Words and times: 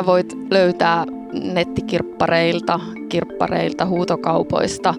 sä 0.00 0.06
voit 0.06 0.36
löytää 0.50 1.06
nettikirppareilta, 1.32 2.80
kirppareilta, 3.08 3.86
huutokaupoista, 3.86 4.94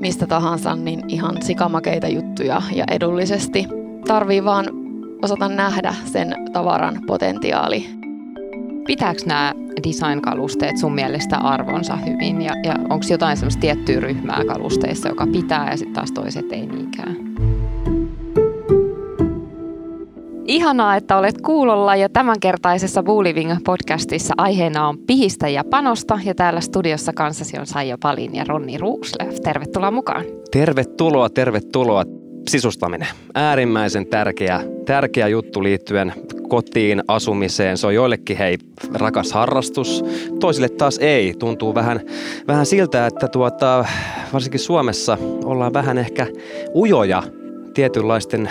mistä 0.00 0.26
tahansa, 0.26 0.74
niin 0.74 1.02
ihan 1.08 1.42
sikamakeita 1.42 2.08
juttuja 2.08 2.62
ja 2.74 2.84
edullisesti. 2.90 3.66
Tarvii 4.06 4.44
vaan 4.44 4.66
osata 5.22 5.48
nähdä 5.48 5.94
sen 6.04 6.34
tavaran 6.52 7.00
potentiaali. 7.06 7.86
Pitääkö 8.86 9.20
nämä 9.26 9.52
design-kalusteet 9.88 10.78
sun 10.78 10.94
mielestä 10.94 11.36
arvonsa 11.36 11.96
hyvin 11.96 12.42
ja, 12.42 12.52
ja 12.64 12.74
onko 12.78 13.06
jotain 13.10 13.36
semmoista 13.36 13.60
tiettyä 13.60 14.00
ryhmää 14.00 14.44
kalusteissa, 14.44 15.08
joka 15.08 15.26
pitää 15.26 15.70
ja 15.70 15.76
sitten 15.76 15.94
taas 15.94 16.12
toiset 16.12 16.52
ei 16.52 16.66
niinkään? 16.66 17.29
Ihanaa, 20.50 20.96
että 20.96 21.16
olet 21.16 21.40
kuulolla 21.40 21.96
ja 21.96 22.08
tämänkertaisessa 22.08 23.02
Wooliving 23.02 23.52
podcastissa 23.64 24.34
aiheena 24.36 24.88
on 24.88 24.98
pihistä 24.98 25.48
ja 25.48 25.64
panosta 25.64 26.18
ja 26.24 26.34
täällä 26.34 26.60
studiossa 26.60 27.12
kanssasi 27.12 27.58
on 27.58 27.66
Saija 27.66 27.98
Palin 28.02 28.34
ja 28.34 28.44
Ronni 28.48 28.78
Ruuslöf. 28.78 29.34
Tervetuloa 29.42 29.90
mukaan. 29.90 30.24
Tervetuloa, 30.50 31.28
tervetuloa. 31.28 32.04
Sisustaminen. 32.48 33.08
Äärimmäisen 33.34 34.06
tärkeä, 34.06 34.62
tärkeä 34.86 35.28
juttu 35.28 35.62
liittyen 35.62 36.12
kotiin, 36.48 37.02
asumiseen. 37.08 37.78
Se 37.78 37.86
on 37.86 37.94
joillekin 37.94 38.36
hei 38.36 38.58
rakas 38.94 39.32
harrastus, 39.32 40.04
toisille 40.40 40.68
taas 40.68 40.98
ei. 40.98 41.34
Tuntuu 41.38 41.74
vähän, 41.74 42.00
vähän 42.48 42.66
siltä, 42.66 43.06
että 43.06 43.28
tuota, 43.28 43.84
varsinkin 44.32 44.60
Suomessa 44.60 45.18
ollaan 45.44 45.72
vähän 45.72 45.98
ehkä 45.98 46.26
ujoja 46.74 47.22
tietynlaisten 47.74 48.50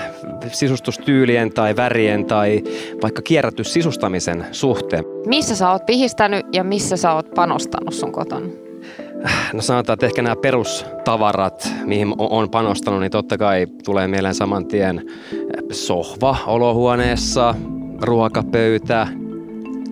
sisustustyylien 0.51 1.53
tai 1.53 1.75
värien 1.75 2.25
tai 2.25 2.63
vaikka 3.01 3.21
kierrätyssisustamisen 3.21 4.45
suhteen. 4.51 5.03
Missä 5.25 5.55
sä 5.55 5.71
oot 5.71 5.85
pihistänyt 5.85 6.45
ja 6.53 6.63
missä 6.63 6.97
sä 6.97 7.13
oot 7.13 7.31
panostanut 7.35 7.93
sun 7.93 8.11
kotona? 8.11 8.47
No 9.53 9.61
sanotaan, 9.61 9.93
että 9.93 10.05
ehkä 10.05 10.21
nämä 10.21 10.35
perustavarat, 10.35 11.69
mihin 11.85 12.13
on 12.17 12.49
panostanut, 12.49 12.99
niin 12.99 13.11
totta 13.11 13.37
kai 13.37 13.67
tulee 13.83 14.07
mieleen 14.07 14.35
saman 14.35 14.65
tien 14.65 15.05
sohva 15.71 16.37
olohuoneessa, 16.47 17.55
ruokapöytä 18.01 19.07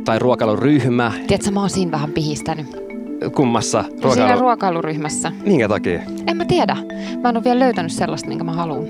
tai 0.05 0.19
ruokailuryhmä. 0.19 1.11
Tiedätkö, 1.27 1.51
mä 1.51 1.59
oon 1.59 1.69
siinä 1.69 1.91
vähän 1.91 2.11
pihistänyt. 2.11 2.86
Kummassa? 3.35 3.83
Ruokailu... 3.89 4.13
Siinä 4.13 4.35
ruokailuryhmässä. 4.35 5.31
Minkä 5.45 5.67
takia? 5.67 6.01
En 6.27 6.37
mä 6.37 6.45
tiedä. 6.45 6.77
Mä 7.21 7.29
en 7.29 7.37
ole 7.37 7.43
vielä 7.43 7.59
löytänyt 7.59 7.91
sellaista, 7.91 8.27
minkä 8.27 8.43
mä 8.43 8.53
haluan. 8.53 8.85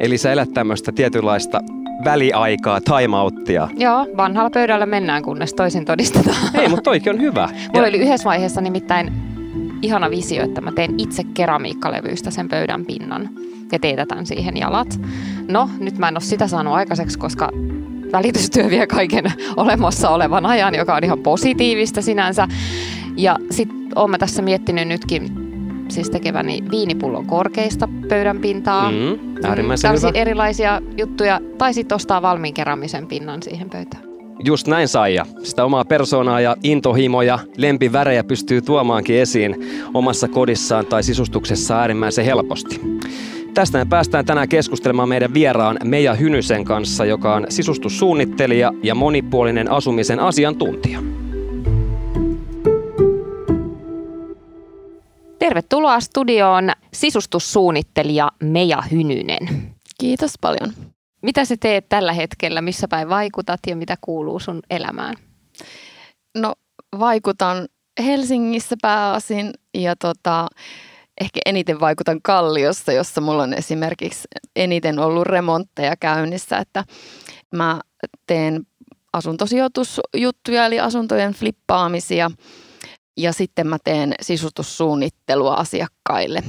Eli 0.00 0.18
sä 0.18 0.32
elät 0.32 0.52
tämmöistä 0.54 0.92
tietynlaista 0.92 1.60
väliaikaa, 2.04 2.80
timeouttia. 2.80 3.68
Joo, 3.76 4.06
vanhalla 4.16 4.50
pöydällä 4.50 4.86
mennään, 4.86 5.22
kunnes 5.22 5.54
toisin 5.54 5.84
todistetaan. 5.84 6.36
Ei, 6.54 6.68
mutta 6.68 6.82
toikin 6.82 7.12
on 7.12 7.20
hyvä. 7.20 7.48
Mulla 7.72 7.86
ja... 7.86 7.88
oli 7.88 7.98
yhdessä 7.98 8.24
vaiheessa 8.24 8.60
nimittäin 8.60 9.12
ihana 9.82 10.10
visio, 10.10 10.44
että 10.44 10.60
mä 10.60 10.72
teen 10.72 10.94
itse 10.98 11.22
keramiikkalevyistä 11.34 12.30
sen 12.30 12.48
pöydän 12.48 12.84
pinnan 12.86 13.30
ja 13.72 13.78
teetätän 13.78 14.26
siihen 14.26 14.56
jalat. 14.56 15.00
No, 15.48 15.70
nyt 15.80 15.98
mä 15.98 16.08
en 16.08 16.14
ole 16.14 16.20
sitä 16.20 16.46
saanut 16.46 16.74
aikaiseksi, 16.74 17.18
koska 17.18 17.50
välitystyö 18.12 18.70
vie 18.70 18.86
kaiken 18.86 19.24
olemassa 19.56 20.10
olevan 20.10 20.46
ajan, 20.46 20.74
joka 20.74 20.94
on 20.94 21.04
ihan 21.04 21.18
positiivista 21.18 22.02
sinänsä. 22.02 22.48
Ja 23.16 23.36
sitten 23.50 23.78
olen 23.96 24.20
tässä 24.20 24.42
miettinyt 24.42 24.88
nytkin 24.88 25.50
siis 25.88 26.10
tekeväni 26.10 26.64
viinipullon 26.70 27.26
korkeista 27.26 27.88
pöydän 28.08 28.38
pintaa. 28.38 28.90
Mm, 28.90 29.18
äärimmäisen 29.44 29.92
hyvä. 29.92 30.10
erilaisia 30.14 30.82
juttuja. 30.96 31.40
Tai 31.58 31.74
sitten 31.74 31.96
ostaa 31.96 32.22
valmiin 32.22 32.54
keramisen 32.54 33.06
pinnan 33.06 33.42
siihen 33.42 33.70
pöytään. 33.70 34.10
Just 34.44 34.66
näin 34.66 34.88
Saija. 34.88 35.26
Sitä 35.42 35.64
omaa 35.64 35.84
persoonaa 35.84 36.40
ja 36.40 36.56
intohimoja, 36.62 37.38
lempivärejä 37.56 38.24
pystyy 38.24 38.62
tuomaankin 38.62 39.16
esiin 39.16 39.56
omassa 39.94 40.28
kodissaan 40.28 40.86
tai 40.86 41.02
sisustuksessa 41.02 41.78
äärimmäisen 41.80 42.24
helposti. 42.24 42.80
Tästä 43.54 43.78
me 43.78 43.84
päästään 43.84 44.24
tänään 44.24 44.48
keskustelemaan 44.48 45.08
meidän 45.08 45.34
vieraan 45.34 45.78
Meija 45.84 46.14
Hynysen 46.14 46.64
kanssa, 46.64 47.04
joka 47.04 47.34
on 47.34 47.46
sisustussuunnittelija 47.48 48.72
ja 48.82 48.94
monipuolinen 48.94 49.70
asumisen 49.70 50.20
asiantuntija. 50.20 51.09
Tervetuloa 55.50 56.00
studioon 56.00 56.70
sisustussuunnittelija 56.92 58.30
Meija 58.42 58.82
Hynynen. 58.82 59.74
Kiitos 60.00 60.32
paljon. 60.40 60.72
Mitä 61.22 61.44
sä 61.44 61.56
teet 61.60 61.88
tällä 61.88 62.12
hetkellä, 62.12 62.60
missä 62.60 62.88
päin 62.88 63.08
vaikutat 63.08 63.60
ja 63.66 63.76
mitä 63.76 63.96
kuuluu 64.00 64.38
sun 64.38 64.60
elämään? 64.70 65.14
No 66.38 66.54
vaikutan 66.98 67.68
Helsingissä 68.04 68.76
pääasin 68.82 69.52
ja 69.74 69.96
tota, 69.96 70.46
ehkä 71.20 71.40
eniten 71.46 71.80
vaikutan 71.80 72.22
Kalliossa, 72.22 72.92
jossa 72.92 73.20
mulla 73.20 73.42
on 73.42 73.54
esimerkiksi 73.54 74.28
eniten 74.56 74.98
ollut 74.98 75.26
remontteja 75.26 75.96
käynnissä, 75.96 76.58
että 76.58 76.84
mä 77.54 77.80
teen 78.26 78.66
asuntosijoitusjuttuja 79.12 80.66
eli 80.66 80.80
asuntojen 80.80 81.32
flippaamisia 81.32 82.30
ja 83.16 83.32
sitten 83.32 83.66
mä 83.66 83.78
teen 83.84 84.14
sisustussuunnittelua 84.20 85.54
asiakkaille. 85.54 86.42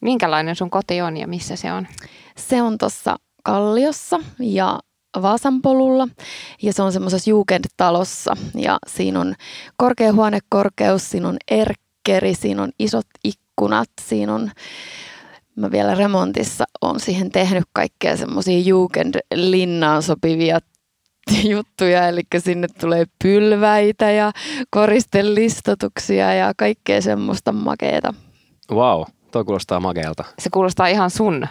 Minkälainen 0.00 0.56
sun 0.56 0.70
koti 0.70 1.00
on 1.00 1.16
ja 1.16 1.28
missä 1.28 1.56
se 1.56 1.72
on? 1.72 1.86
Se 2.36 2.62
on 2.62 2.78
tuossa 2.78 3.16
Kalliossa 3.44 4.20
ja 4.38 4.80
Vaasanpolulla 5.22 6.08
ja 6.62 6.72
se 6.72 6.82
on 6.82 6.92
semmoisessa 6.92 7.30
Jugend-talossa 7.30 8.36
ja 8.54 8.78
siinä 8.86 9.20
on 9.20 9.34
korkea 9.76 10.12
huonekorkeus, 10.12 11.10
siinä 11.10 11.28
on 11.28 11.36
erkkeri, 11.50 12.34
siinä 12.34 12.62
on 12.62 12.70
isot 12.78 13.06
ikkunat, 13.24 13.88
siinä 14.00 14.34
on 14.34 14.50
mä 15.56 15.70
vielä 15.70 15.94
remontissa 15.94 16.64
on 16.80 17.00
siihen 17.00 17.30
tehnyt 17.30 17.64
kaikkea 17.72 18.16
semmoisia 18.16 18.58
Jugend-linnaan 18.58 20.02
sopivia 20.02 20.58
juttuja, 21.44 22.08
eli 22.08 22.20
sinne 22.38 22.68
tulee 22.80 23.04
pylväitä 23.22 24.10
ja 24.10 24.32
koristelistotuksia 24.70 26.34
ja 26.34 26.52
kaikkea 26.56 27.02
semmoista 27.02 27.52
makeeta. 27.52 28.14
Wow, 28.70 29.02
toi 29.30 29.44
kuulostaa 29.44 29.80
makeelta. 29.80 30.24
Se 30.38 30.50
kuulostaa 30.52 30.86
ihan 30.86 31.10
sun 31.10 31.46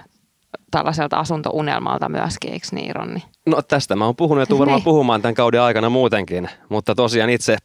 tällaiselta 0.72 1.18
asuntounelmalta 1.18 2.10
myöskin, 2.10 2.54
eikö 2.54 2.68
niin 2.72 2.96
Ronni? 2.96 3.24
No 3.46 3.62
tästä 3.62 3.96
mä 3.96 4.06
oon 4.06 4.16
puhunut 4.16 4.42
ja 4.42 4.46
tuun 4.46 4.60
varmaan 4.60 4.78
niin. 4.80 4.84
puhumaan 4.84 5.22
tämän 5.22 5.36
kauden 5.36 5.62
aikana 5.62 5.90
muutenkin, 5.90 6.50
mutta 6.70 6.96
tosiaan 6.96 7.30
itse 7.30 7.58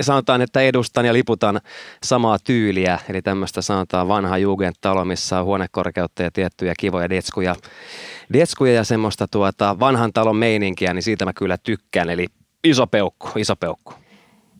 sanotaan, 0.00 0.42
että 0.42 0.60
edustan 0.60 1.06
ja 1.06 1.12
liputan 1.12 1.60
samaa 2.04 2.38
tyyliä, 2.38 2.98
eli 3.08 3.22
tämmöistä 3.22 3.62
sanotaan 3.62 4.08
vanha 4.08 4.38
Jugend-talo, 4.38 5.04
missä 5.04 5.38
on 5.38 5.44
huonekorkeutta 5.44 6.22
ja 6.22 6.30
tiettyjä 6.30 6.74
kivoja 6.78 7.10
detskuja, 7.10 7.56
detskuja 8.32 8.72
ja 8.72 8.84
semmoista 8.84 9.28
tuota 9.28 9.76
vanhan 9.80 10.12
talon 10.12 10.36
meininkiä, 10.36 10.94
niin 10.94 11.02
siitä 11.02 11.24
mä 11.24 11.32
kyllä 11.32 11.58
tykkään, 11.58 12.10
eli 12.10 12.26
iso 12.64 12.86
peukku, 12.86 13.28
iso 13.36 13.56
peukku. 13.56 13.94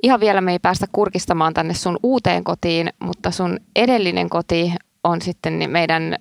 Ihan 0.03 0.21
vielä 0.21 0.41
me 0.41 0.53
ei 0.53 0.59
päästä 0.59 0.87
kurkistamaan 0.92 1.54
tänne 1.54 1.75
sun 1.75 1.98
uuteen 2.03 2.44
kotiin, 2.44 2.91
mutta 2.98 3.31
sun 3.31 3.59
edellinen 3.76 4.28
koti 4.28 4.72
on 5.04 5.22
sitten 5.22 5.71
meidän 5.71 6.16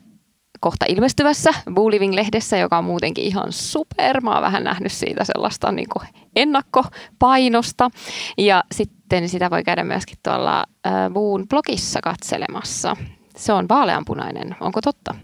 kohta 0.62 0.86
ilmestyvässä 0.90 1.52
Boo 1.74 1.92
Living-lehdessä, 1.92 2.58
joka 2.58 2.78
on 2.78 2.84
muutenkin 2.84 3.24
ihan 3.24 3.52
super. 3.52 4.22
Mä 4.22 4.34
oon 4.34 4.42
vähän 4.42 4.64
nähnyt 4.64 4.92
siitä 4.92 5.24
sellaista 5.26 5.72
niin 5.72 5.90
kuin 5.90 6.08
ennakkopainosta. 6.36 7.90
Ja 8.38 8.64
sitten 8.72 9.30
sitä 9.30 9.50
voi 9.50 9.64
käydä 9.64 9.84
myöskin 9.84 10.18
tuolla 10.24 10.66
Boon 11.14 11.48
blogissa 11.48 12.00
katselemassa. 12.04 12.96
Se 13.36 13.54
on 13.54 13.70
vaaleanpunainen, 13.70 14.56
onko 14.60 14.82
totta? 14.82 15.16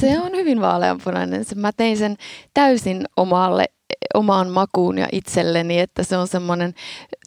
Se 0.00 0.20
on 0.20 0.32
hyvin 0.32 0.60
vaaleanpunainen. 0.60 1.44
Mä 1.54 1.70
tein 1.76 1.96
sen 1.96 2.16
täysin 2.54 3.04
omalle, 3.16 3.64
omaan 4.14 4.50
makuun 4.50 4.98
ja 4.98 5.08
itselleni, 5.12 5.80
että 5.80 6.02
se 6.02 6.16
on 6.16 6.28
semmoinen 6.28 6.74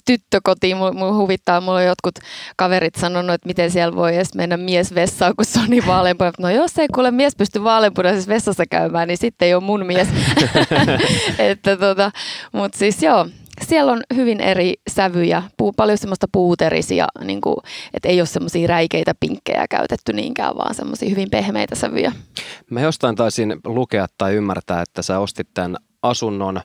tyttökotiin. 0.05 0.77
Mulla 0.77 1.15
huvittaa, 1.15 1.61
mulla 1.61 1.77
on 1.77 1.85
jotkut 1.85 2.15
kaverit 2.57 2.95
sanonut, 2.95 3.33
että 3.33 3.47
miten 3.47 3.71
siellä 3.71 3.95
voi 3.95 4.15
edes 4.15 4.35
mennä 4.35 4.57
mies 4.57 4.95
vessaan, 4.95 5.35
kun 5.35 5.45
se 5.45 5.59
on 5.59 5.69
niin 5.69 5.87
vaaleanpunainen. 5.87 6.35
No 6.39 6.49
jos 6.49 6.79
ei 6.79 6.87
kuule 6.87 7.11
mies 7.11 7.35
pysty 7.35 7.63
vaaleanpunaisessa 7.63 8.29
vessassa 8.29 8.65
käymään, 8.65 9.07
niin 9.07 9.17
sitten 9.17 9.45
ei 9.45 9.53
ole 9.53 9.63
mun 9.63 9.85
mies. 9.85 10.07
että 11.39 11.77
tota, 11.77 12.11
Mutta 12.51 12.77
siis 12.77 13.03
joo, 13.03 13.27
siellä 13.65 13.91
on 13.91 14.01
hyvin 14.15 14.41
eri 14.41 14.73
sävyjä, 14.89 15.43
puu, 15.57 15.73
paljon 15.73 15.97
semmoista 15.97 16.27
puuterisia, 16.31 17.07
niin 17.23 17.41
kuin, 17.41 17.55
että 17.93 18.09
ei 18.09 18.21
ole 18.21 18.25
semmoisia 18.25 18.67
räikeitä 18.67 19.13
pinkkejä 19.19 19.67
käytetty 19.69 20.13
niinkään, 20.13 20.55
vaan 20.55 20.75
semmoisia 20.75 21.09
hyvin 21.09 21.29
pehmeitä 21.29 21.75
sävyjä. 21.75 22.11
Mä 22.69 22.81
jostain 22.81 23.15
taisin 23.15 23.55
lukea 23.65 24.07
tai 24.17 24.35
ymmärtää, 24.35 24.81
että 24.81 25.01
sä 25.01 25.19
ostit 25.19 25.47
tämän 25.53 25.75
asunnon 26.01 26.61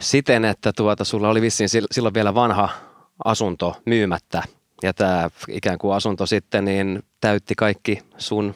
siten, 0.00 0.44
että 0.44 0.72
tuota, 0.76 1.04
sulla 1.04 1.28
oli 1.28 1.40
vissiin 1.40 1.68
silloin 1.68 2.14
vielä 2.14 2.34
vanha 2.34 2.68
asunto 3.24 3.76
myymättä 3.86 4.42
ja 4.82 4.94
tämä 4.94 5.30
ikään 5.48 5.78
kuin 5.78 5.94
asunto 5.94 6.26
sitten 6.26 6.64
niin 6.64 7.02
täytti 7.20 7.54
kaikki 7.54 7.98
sun 8.18 8.54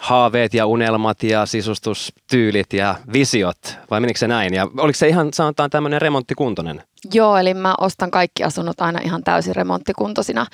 haaveet 0.00 0.54
ja 0.54 0.66
unelmat 0.66 1.22
ja 1.22 1.46
sisustustyylit 1.46 2.72
ja 2.72 2.94
visiot, 3.12 3.58
vai 3.90 4.00
menikö 4.00 4.18
se 4.18 4.28
näin? 4.28 4.54
Ja 4.54 4.68
oliko 4.76 4.96
se 4.96 5.08
ihan 5.08 5.32
sanotaan 5.32 5.70
tämmöinen 5.70 6.02
remonttikuntoinen? 6.02 6.82
Joo, 7.14 7.36
eli 7.36 7.54
mä 7.54 7.74
ostan 7.80 8.10
kaikki 8.10 8.44
asunnot 8.44 8.80
aina 8.80 9.00
ihan 9.04 9.24
täysin 9.24 9.56
remonttikuntoisina 9.56 10.46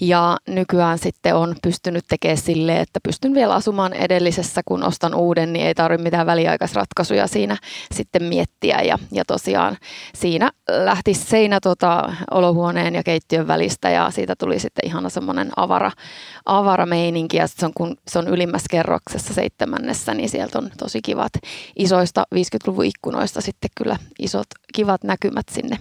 ja 0.00 0.36
nykyään 0.48 0.98
sitten 0.98 1.34
on 1.34 1.56
pystynyt 1.62 2.04
tekemään 2.08 2.36
silleen, 2.36 2.80
että 2.80 3.00
pystyn 3.02 3.34
vielä 3.34 3.54
asumaan 3.54 3.92
edellisessä, 3.92 4.60
kun 4.64 4.84
ostan 4.84 5.14
uuden, 5.14 5.52
niin 5.52 5.66
ei 5.66 5.74
tarvitse 5.74 6.02
mitään 6.02 6.26
väliaikaisratkaisuja 6.26 7.26
siinä 7.26 7.56
sitten 7.94 8.22
miettiä 8.22 8.82
ja, 8.82 8.98
ja 9.12 9.24
tosiaan 9.26 9.76
siinä 10.14 10.50
lähti 10.68 11.14
seinä 11.14 11.60
tota, 11.60 12.12
olohuoneen 12.30 12.94
ja 12.94 13.02
keittiön 13.02 13.48
välistä 13.48 13.90
ja 13.90 14.10
siitä 14.10 14.34
tuli 14.38 14.58
sitten 14.58 14.86
ihana 14.86 15.08
semmoinen 15.08 15.50
avara, 15.56 15.90
avara 16.44 16.86
meininki 17.06 17.36
ja 17.36 17.46
se 17.46 17.66
on, 17.66 17.72
kun 17.74 17.96
se 18.08 18.18
on 18.18 18.28
ylimmässä 18.28 18.66
kerroksessa 18.70 19.34
seitsemännessä, 19.34 20.14
niin 20.14 20.28
sieltä 20.28 20.58
on 20.58 20.70
tosi 20.78 21.02
kivat 21.02 21.32
isoista 21.76 22.24
50-luvun 22.34 22.84
ikkunoista 22.84 23.40
sitten 23.40 23.70
kyllä 23.76 23.96
isot 24.18 24.46
kivat 24.74 25.04
näkymät 25.04 25.46
sinne 25.50 25.78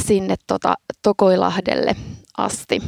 sinne 0.00 0.36
tota 0.46 0.74
Tokoilahdelle 1.02 1.96
asti. 2.38 2.82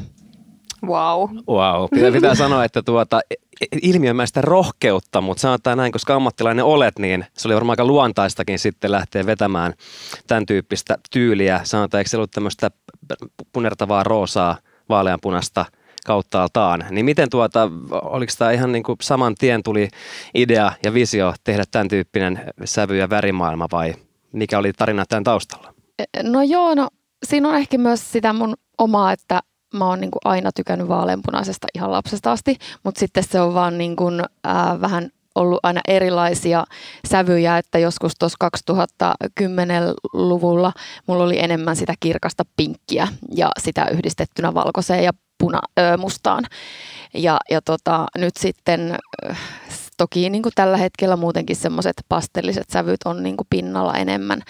Wow. 0.87 1.31
Wow. 1.49 1.85
Pitää, 1.95 2.13
pitää 2.13 2.35
sanoa, 2.35 2.65
että 2.65 2.83
tuota, 2.83 3.21
ilmiömäistä 3.83 4.41
rohkeutta, 4.41 5.21
mutta 5.21 5.41
sanotaan 5.41 5.79
näin, 5.79 5.93
koska 5.93 6.15
ammattilainen 6.15 6.65
olet, 6.65 6.99
niin 6.99 7.25
se 7.37 7.49
oli 7.49 7.55
varmaan 7.55 7.73
aika 7.73 7.85
luontaistakin 7.85 8.59
sitten 8.59 8.93
lähteä 8.93 9.27
vetämään 9.27 9.75
tämän 10.27 10.47
tyyppistä 10.47 10.99
tyyliä. 11.11 11.61
Sanotaan, 11.65 11.99
eikö 11.99 12.11
se 12.11 12.17
ollut 12.17 12.31
tämmöistä 12.31 12.71
punertavaa 13.53 14.05
roosaa, 14.05 14.57
vaaleanpunasta 14.89 15.65
kauttaaltaan. 16.09 16.85
Niin 16.91 17.05
miten 17.05 17.31
tuota, 17.31 17.71
oliko 17.91 18.33
tämä 18.39 18.51
ihan 18.51 18.73
niin 18.73 18.83
kuin 18.83 18.97
saman 19.03 19.35
tien 19.35 19.63
tuli 19.63 19.89
idea 20.35 20.73
ja 20.85 20.95
visio 20.95 21.35
tehdä 21.45 21.65
tämän 21.71 21.89
tyyppinen 21.89 22.41
sävy- 22.65 22.99
ja 22.99 23.11
värimaailma 23.11 23.67
vai 23.73 23.95
mikä 24.33 24.59
oli 24.59 24.73
tarina 24.73 25.05
tämän 25.09 25.25
taustalla? 25.25 25.75
No 26.23 26.43
joo, 26.43 26.75
no 26.75 26.89
siinä 27.27 27.49
on 27.49 27.55
ehkä 27.57 27.79
myös 27.79 28.13
sitä 28.13 28.33
mun 28.33 28.55
omaa, 28.79 29.13
että 29.13 29.41
mä 29.75 29.87
oon 29.87 30.01
niin 30.01 30.11
kuin 30.11 30.21
aina 30.25 30.51
tykännyt 30.53 30.89
vaaleanpunaisesta 30.89 31.67
ihan 31.75 31.93
lapsesta 31.93 32.33
asti, 32.33 32.57
mutta 32.85 32.99
sitten 32.99 33.25
se 33.25 33.41
on 33.41 33.55
vaan 33.55 33.79
niin 33.79 33.97
kuin, 33.97 34.23
ää, 34.45 34.81
vähän 34.81 35.11
ollut 35.35 35.61
aina 35.63 35.81
erilaisia 35.89 36.65
sävyjä, 37.09 37.59
että 37.59 37.79
joskus 37.79 38.13
tuossa 38.19 38.49
2010-luvulla 39.01 40.73
mulla 41.07 41.25
oli 41.25 41.39
enemmän 41.39 41.77
sitä 41.77 41.95
kirkasta 42.01 42.45
pinkkiä 42.57 43.09
ja 43.37 43.51
sitä 43.61 43.87
yhdistettynä 43.93 44.55
valkoiseen 44.55 45.05
ja 45.05 45.13
puna, 45.39 45.61
ö, 45.79 45.97
mustaan. 45.97 46.45
Ja, 47.15 47.39
ja 47.51 47.63
tota, 47.63 48.07
nyt 48.19 48.37
sitten 48.37 48.99
toki 49.99 50.31
niin 50.31 50.43
kuin 50.43 50.53
tällä 50.55 50.77
hetkellä 50.77 51.17
muutenkin 51.17 51.57
semmoiset 51.57 51.97
pastelliset 52.09 52.71
sävyt 52.71 53.01
on 53.05 53.23
niin 53.23 53.37
kuin 53.37 53.47
pinnalla 53.51 53.95
enemmän. 53.95 54.43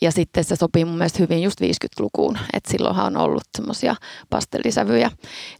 Ja 0.00 0.12
sitten 0.12 0.44
se 0.44 0.56
sopii 0.56 0.84
mun 0.84 0.98
mielestä 0.98 1.18
hyvin 1.18 1.42
just 1.42 1.60
50-lukuun, 1.60 2.38
että 2.52 2.70
silloinhan 2.70 3.16
on 3.16 3.22
ollut 3.22 3.42
semmoisia 3.56 3.96
pastellisävyjä. 4.30 5.10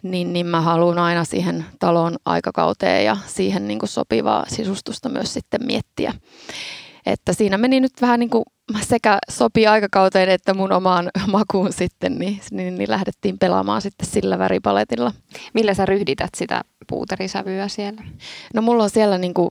Niin, 0.02 0.32
niin 0.32 0.46
mä 0.46 0.60
haluan 0.60 0.98
aina 0.98 1.24
siihen 1.24 1.64
talon 1.78 2.16
aikakauteen 2.24 3.04
ja 3.04 3.16
siihen 3.26 3.68
niin 3.68 3.78
kuin 3.78 3.90
sopivaa 3.90 4.44
sisustusta 4.48 5.08
myös 5.08 5.34
sitten 5.34 5.66
miettiä. 5.66 6.14
Että 7.06 7.32
siinä 7.32 7.58
meni 7.58 7.80
nyt 7.80 7.92
vähän 8.00 8.20
niin 8.20 8.30
kuin 8.30 8.44
sekä 8.80 9.18
sopii 9.30 9.66
aikakauteen 9.66 10.28
että 10.28 10.54
mun 10.54 10.72
omaan 10.72 11.10
makuun 11.32 11.72
sitten, 11.72 12.18
niin, 12.18 12.40
niin, 12.50 12.74
niin 12.78 12.90
lähdettiin 12.90 13.38
pelaamaan 13.38 13.82
sitten 13.82 14.08
sillä 14.08 14.38
väripaletilla. 14.38 15.12
Millä 15.54 15.74
sä 15.74 15.86
ryhdität 15.86 16.30
sitä 16.36 16.60
puuterisävyä 16.88 17.68
siellä? 17.68 18.02
No 18.54 18.62
mulla 18.62 18.82
on 18.82 18.90
siellä 18.90 19.18
niin 19.18 19.34
kuin 19.34 19.50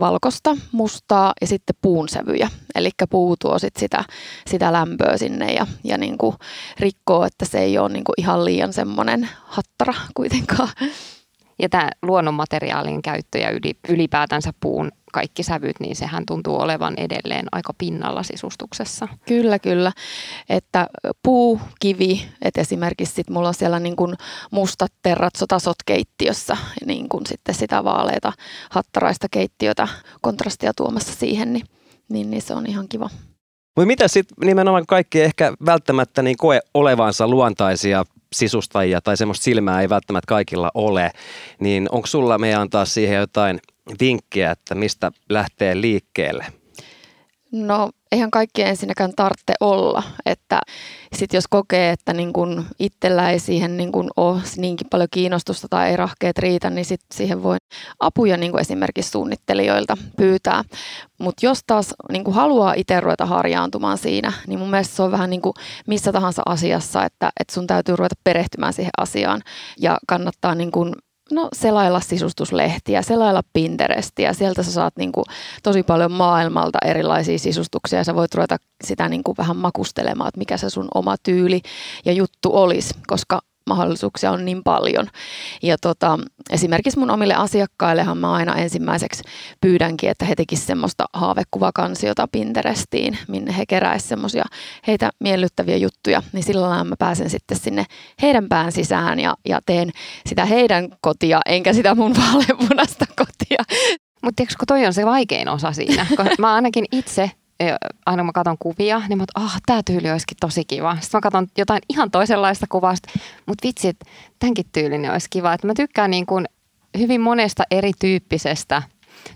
valkosta, 0.00 0.56
mustaa 0.72 1.32
ja 1.40 1.46
sitten 1.46 1.76
puunsävyjä. 1.82 2.48
Eli 2.74 2.90
puu 3.10 3.36
tuo 3.36 3.58
sit 3.58 3.76
sitä, 3.76 4.04
sitä 4.46 4.72
lämpöä 4.72 5.16
sinne 5.16 5.52
ja, 5.52 5.66
ja 5.84 5.98
niin 5.98 6.18
kuin 6.18 6.36
rikkoo, 6.80 7.24
että 7.24 7.44
se 7.44 7.58
ei 7.58 7.78
ole 7.78 7.88
niin 7.88 8.04
kuin 8.04 8.14
ihan 8.18 8.44
liian 8.44 8.72
semmoinen 8.72 9.28
hattara 9.44 9.94
kuitenkaan. 10.14 10.68
Ja 11.58 11.68
tämä 11.68 11.90
luonnonmateriaalin 12.02 13.02
käyttö 13.02 13.38
ja 13.38 13.48
ylipäätänsä 13.88 14.52
puun 14.60 14.92
kaikki 15.16 15.42
sävyt, 15.42 15.80
niin 15.80 15.96
sehän 15.96 16.26
tuntuu 16.26 16.60
olevan 16.60 16.94
edelleen 16.96 17.46
aika 17.52 17.72
pinnalla 17.78 18.22
sisustuksessa. 18.22 19.08
Kyllä, 19.26 19.58
kyllä. 19.58 19.92
Että 20.48 20.86
puu, 21.22 21.60
kivi, 21.80 22.28
että 22.42 22.60
esimerkiksi 22.60 23.14
sit 23.14 23.30
mulla 23.30 23.48
on 23.48 23.54
siellä 23.54 23.80
niin 23.80 23.96
kuin 23.96 24.14
mustat 24.50 24.92
terratsotasot 25.02 25.76
keittiössä, 25.86 26.56
niin 26.86 27.08
kuin 27.08 27.26
sitten 27.26 27.54
sitä 27.54 27.84
vaaleita 27.84 28.32
hattaraista 28.70 29.26
keittiötä 29.30 29.88
kontrastia 30.20 30.72
tuomassa 30.76 31.12
siihen, 31.14 31.52
niin, 31.52 31.66
niin, 32.08 32.30
niin 32.30 32.42
se 32.42 32.54
on 32.54 32.66
ihan 32.66 32.88
kiva. 32.88 33.10
Mutta 33.76 33.86
mitä 33.86 34.08
sitten 34.08 34.48
nimenomaan 34.48 34.86
kaikki 34.86 35.22
ehkä 35.22 35.52
välttämättä 35.66 36.22
niin 36.22 36.36
koe 36.36 36.60
olevansa 36.74 37.28
luontaisia 37.28 38.04
sisustajia 38.32 39.00
tai 39.00 39.16
semmoista 39.16 39.44
silmää 39.44 39.80
ei 39.80 39.88
välttämättä 39.88 40.28
kaikilla 40.28 40.70
ole, 40.74 41.10
niin 41.60 41.88
onko 41.90 42.06
sulla 42.06 42.38
meidän 42.38 42.60
antaa 42.60 42.84
siihen 42.84 43.16
jotain 43.16 43.60
vinkkiä, 44.00 44.50
että 44.50 44.74
mistä 44.74 45.12
lähtee 45.28 45.80
liikkeelle? 45.80 46.46
No 47.52 47.90
eihän 48.12 48.30
kaikki 48.30 48.62
ensinnäkään 48.62 49.12
tarvitse 49.16 49.54
olla, 49.60 50.02
että 50.26 50.60
sit 51.12 51.32
jos 51.32 51.44
kokee, 51.50 51.90
että 51.90 52.12
niin 52.12 52.32
kun 52.32 52.64
itsellä 52.78 53.30
ei 53.30 53.38
siihen 53.38 53.76
niin 53.76 53.92
kun 53.92 54.10
ole 54.16 54.40
niinkin 54.56 54.86
paljon 54.90 55.08
kiinnostusta 55.10 55.68
tai 55.68 55.90
ei 55.90 55.96
rahkeet 55.96 56.38
riitä, 56.38 56.70
niin 56.70 56.84
sit 56.84 57.00
siihen 57.14 57.42
voi 57.42 57.56
apuja 58.00 58.36
niin 58.36 58.58
esimerkiksi 58.58 59.10
suunnittelijoilta 59.10 59.96
pyytää. 60.16 60.64
Mutta 61.18 61.46
jos 61.46 61.60
taas 61.66 61.94
niin 62.12 62.32
haluaa 62.32 62.74
itse 62.74 63.00
ruveta 63.00 63.26
harjaantumaan 63.26 63.98
siinä, 63.98 64.32
niin 64.46 64.58
mun 64.58 64.70
mielestä 64.70 64.96
se 64.96 65.02
on 65.02 65.12
vähän 65.12 65.30
niin 65.30 65.42
kuin 65.42 65.54
missä 65.86 66.12
tahansa 66.12 66.42
asiassa, 66.46 67.04
että, 67.04 67.30
että 67.40 67.54
sun 67.54 67.66
täytyy 67.66 67.96
ruveta 67.96 68.16
perehtymään 68.24 68.72
siihen 68.72 68.92
asiaan 68.98 69.42
ja 69.78 69.98
kannattaa 70.06 70.54
niin 70.54 70.72
kun 70.72 70.92
no 71.32 71.48
selailla 71.52 72.00
sisustuslehtiä, 72.00 73.02
selailla 73.02 73.42
Pinterestiä. 73.52 74.32
Sieltä 74.32 74.62
sä 74.62 74.72
saat 74.72 74.96
niin 74.96 75.12
kuin 75.12 75.24
tosi 75.62 75.82
paljon 75.82 76.12
maailmalta 76.12 76.78
erilaisia 76.84 77.38
sisustuksia 77.38 77.98
ja 77.98 78.04
sä 78.04 78.14
voit 78.14 78.34
ruveta 78.34 78.56
sitä 78.84 79.08
niin 79.08 79.24
kuin 79.24 79.36
vähän 79.38 79.56
makustelemaan, 79.56 80.28
että 80.28 80.38
mikä 80.38 80.56
se 80.56 80.70
sun 80.70 80.88
oma 80.94 81.16
tyyli 81.22 81.62
ja 82.04 82.12
juttu 82.12 82.50
olisi, 82.52 82.94
koska 83.06 83.40
mahdollisuuksia 83.66 84.30
on 84.30 84.44
niin 84.44 84.64
paljon. 84.64 85.06
Ja 85.62 85.76
tota, 85.78 86.18
esimerkiksi 86.50 86.98
mun 86.98 87.10
omille 87.10 87.34
asiakkaillehan 87.34 88.18
mä 88.18 88.32
aina 88.32 88.54
ensimmäiseksi 88.54 89.22
pyydänkin, 89.60 90.10
että 90.10 90.24
he 90.24 90.34
tekisivät 90.34 90.66
semmoista 90.66 91.04
haavekuvakansiota 91.12 92.28
Pinterestiin, 92.32 93.18
minne 93.28 93.56
he 93.56 93.66
keräisivät 93.66 94.08
semmoisia 94.08 94.44
heitä 94.86 95.10
miellyttäviä 95.20 95.76
juttuja, 95.76 96.22
niin 96.32 96.44
sillä 96.44 96.68
lailla 96.68 96.84
mä 96.84 96.96
pääsen 96.98 97.30
sitten 97.30 97.58
sinne 97.58 97.84
heidän 98.22 98.48
pään 98.48 98.72
sisään 98.72 99.20
ja, 99.20 99.34
ja 99.48 99.60
teen 99.66 99.90
sitä 100.26 100.44
heidän 100.44 100.88
kotia, 101.00 101.40
enkä 101.46 101.72
sitä 101.72 101.94
mun 101.94 102.14
vaaleanpunasta 102.20 103.06
kotia. 103.16 103.64
Mutta 104.22 104.36
tiedätkö, 104.36 104.54
kun 104.58 104.66
toi 104.66 104.86
on 104.86 104.94
se 104.94 105.06
vaikein 105.06 105.48
osa 105.48 105.72
siinä, 105.72 106.06
kun 106.16 106.26
mä 106.38 106.54
ainakin 106.54 106.84
itse 106.92 107.30
aina 108.06 108.20
kun 108.20 108.26
mä 108.26 108.32
katson 108.32 108.56
kuvia, 108.58 109.02
niin 109.08 109.18
mä 109.18 109.24
oon, 109.36 109.44
ah, 109.44 109.60
tää 109.66 109.82
tyyli 109.82 110.10
olisikin 110.10 110.36
tosi 110.40 110.64
kiva. 110.64 110.96
Sitten 111.00 111.18
mä 111.18 111.22
katson 111.22 111.46
jotain 111.58 111.82
ihan 111.88 112.10
toisenlaista 112.10 112.66
kuvasta, 112.68 113.08
mutta 113.46 113.66
vitsi, 113.66 113.88
että 113.88 114.06
tämänkin 114.38 114.66
tyylinen 114.72 115.12
olisi 115.12 115.30
kiva. 115.30 115.52
Että 115.52 115.66
mä 115.66 115.74
tykkään 115.74 116.10
niin 116.10 116.26
kuin 116.26 116.46
hyvin 116.98 117.20
monesta 117.20 117.62
erityyppisestä 117.70 118.82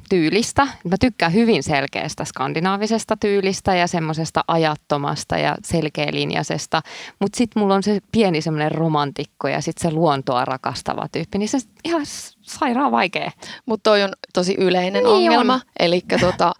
tyylistä. 0.08 0.68
Mä 0.84 0.96
tykkään 1.00 1.32
hyvin 1.32 1.62
selkeästä 1.62 2.24
skandinaavisesta 2.24 3.16
tyylistä 3.16 3.74
ja 3.74 3.86
semmoisesta 3.86 4.44
ajattomasta 4.48 5.38
ja 5.38 5.56
selkeälinjaisesta. 5.64 6.82
Mutta 7.20 7.36
sitten 7.36 7.62
mulla 7.62 7.74
on 7.74 7.82
se 7.82 8.00
pieni 8.12 8.42
semmoinen 8.42 8.72
romantikko 8.72 9.48
ja 9.48 9.60
sitten 9.60 9.90
se 9.90 9.94
luontoa 9.94 10.44
rakastava 10.44 11.06
tyyppi. 11.12 11.38
Niin 11.38 11.48
se 11.48 11.58
ihan 11.84 12.02
sairaan 12.42 12.92
vaikea. 12.92 13.30
Mutta 13.66 13.90
toi 13.90 14.02
on 14.02 14.12
tosi 14.34 14.54
yleinen 14.58 15.02
niin 15.02 15.06
ongelma. 15.06 15.54
On. 15.54 15.60
Elikkä 15.78 16.18
tota, 16.18 16.52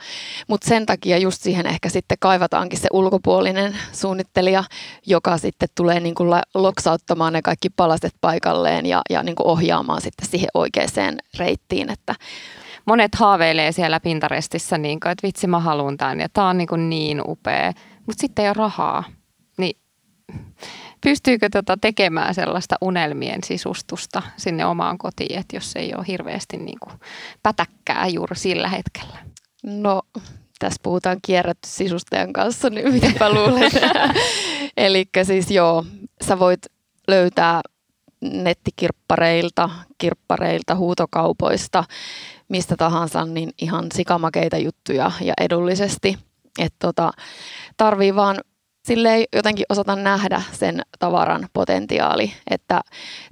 Mutta 0.49 0.68
sen 0.68 0.87
takia 0.87 1.18
just 1.18 1.42
siihen 1.42 1.66
ehkä 1.66 1.88
sitten 1.88 2.18
kaivataankin 2.20 2.78
se 2.78 2.88
ulkopuolinen 2.92 3.76
suunnittelija, 3.92 4.64
joka 5.06 5.38
sitten 5.38 5.68
tulee 5.75 6.00
niinku 6.00 6.25
loksauttamaan 6.54 7.32
ne 7.32 7.42
kaikki 7.42 7.70
palaset 7.70 8.14
paikalleen 8.20 8.87
ja, 8.87 9.02
ja 9.10 9.22
niinku 9.22 9.49
ohjaamaan 9.49 10.00
sitten 10.00 10.28
siihen 10.28 10.49
oikeaan 10.54 10.80
reittiin. 11.38 11.90
Että 11.90 12.14
monet 12.90 13.14
haaveilee 13.14 13.73
siellä 13.73 14.00
Pinterestissä, 14.00 14.78
niin 14.78 15.00
kuin, 15.00 15.12
että 15.12 15.26
vitsi 15.26 15.47
mä 15.47 15.61
haluan 15.61 15.97
tämän 15.97 16.20
ja 16.20 16.28
tämä 16.28 16.49
on 16.49 16.59
niin, 16.59 16.68
kuin 16.68 16.90
niin 16.90 17.23
upea, 17.26 17.73
mutta 18.06 18.20
sitten 18.20 18.42
ei 18.42 18.49
ole 18.49 18.54
rahaa. 18.54 19.04
Niin 19.59 19.76
pystyykö 21.00 21.49
tota 21.52 21.76
tekemään 21.76 22.35
sellaista 22.35 22.76
unelmien 22.80 23.44
sisustusta 23.44 24.23
sinne 24.37 24.66
omaan 24.66 24.99
kotiin, 24.99 25.38
että 25.38 25.56
jos 25.56 25.76
ei 25.76 25.94
ole 25.94 26.04
hirveästi 26.09 26.56
niin 26.56 26.78
kuin 26.80 26.94
pätäkkää 27.42 28.06
juuri 28.09 28.37
sillä 28.37 28.68
hetkellä? 28.68 29.18
No 29.62 30.02
tässä 30.59 30.80
puhutaan 30.82 31.18
kierrätty 31.26 31.68
sisustajan 31.68 32.32
kanssa, 32.32 32.70
niin 32.70 32.92
mitäpä 32.92 33.35
luulet. 33.35 33.73
Eli 34.76 35.09
siis 35.23 35.50
joo, 35.50 35.85
sä 36.23 36.38
voit 36.38 36.61
löytää 37.09 37.61
nettikirppareilta, 38.20 39.70
kirppareilta, 39.99 40.75
huutokaupoista, 40.75 41.85
mistä 42.50 42.76
tahansa, 42.76 43.25
niin 43.25 43.50
ihan 43.62 43.87
sikamakeita 43.95 44.59
juttuja 44.59 45.12
ja 45.21 45.35
edullisesti. 45.40 46.19
Että 46.59 46.76
tota, 46.78 47.11
tarvii 47.76 48.14
vaan 48.14 48.37
silleen 48.85 49.25
jotenkin 49.37 49.66
osata 49.69 49.97
nähdä 49.97 50.42
sen 50.52 50.83
tavaran 50.99 51.49
potentiaali, 51.52 52.33
että 52.50 52.80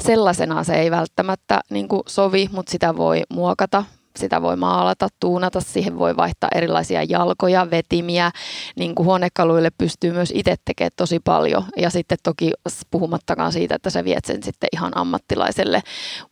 sellaisena 0.02 0.64
se 0.64 0.74
ei 0.74 0.90
välttämättä 0.90 1.60
niin 1.70 1.88
sovi, 2.06 2.48
mutta 2.52 2.72
sitä 2.72 2.96
voi 2.96 3.22
muokata, 3.30 3.84
sitä 4.18 4.42
voi 4.42 4.56
maalata, 4.56 5.08
tuunata, 5.20 5.60
siihen 5.60 5.98
voi 5.98 6.16
vaihtaa 6.16 6.50
erilaisia 6.54 7.02
jalkoja, 7.02 7.70
vetimiä, 7.70 8.30
niin 8.76 8.94
kuin 8.94 9.06
huonekaluille 9.06 9.70
pystyy 9.78 10.12
myös 10.12 10.32
itse 10.34 10.54
tekemään 10.64 10.90
tosi 10.96 11.20
paljon. 11.20 11.64
Ja 11.76 11.90
sitten 11.90 12.18
toki 12.22 12.52
puhumattakaan 12.90 13.52
siitä, 13.52 13.74
että 13.74 13.90
sä 13.90 14.04
viet 14.04 14.24
sen 14.24 14.42
sitten 14.42 14.68
ihan 14.72 14.92
ammattilaiselle 14.94 15.82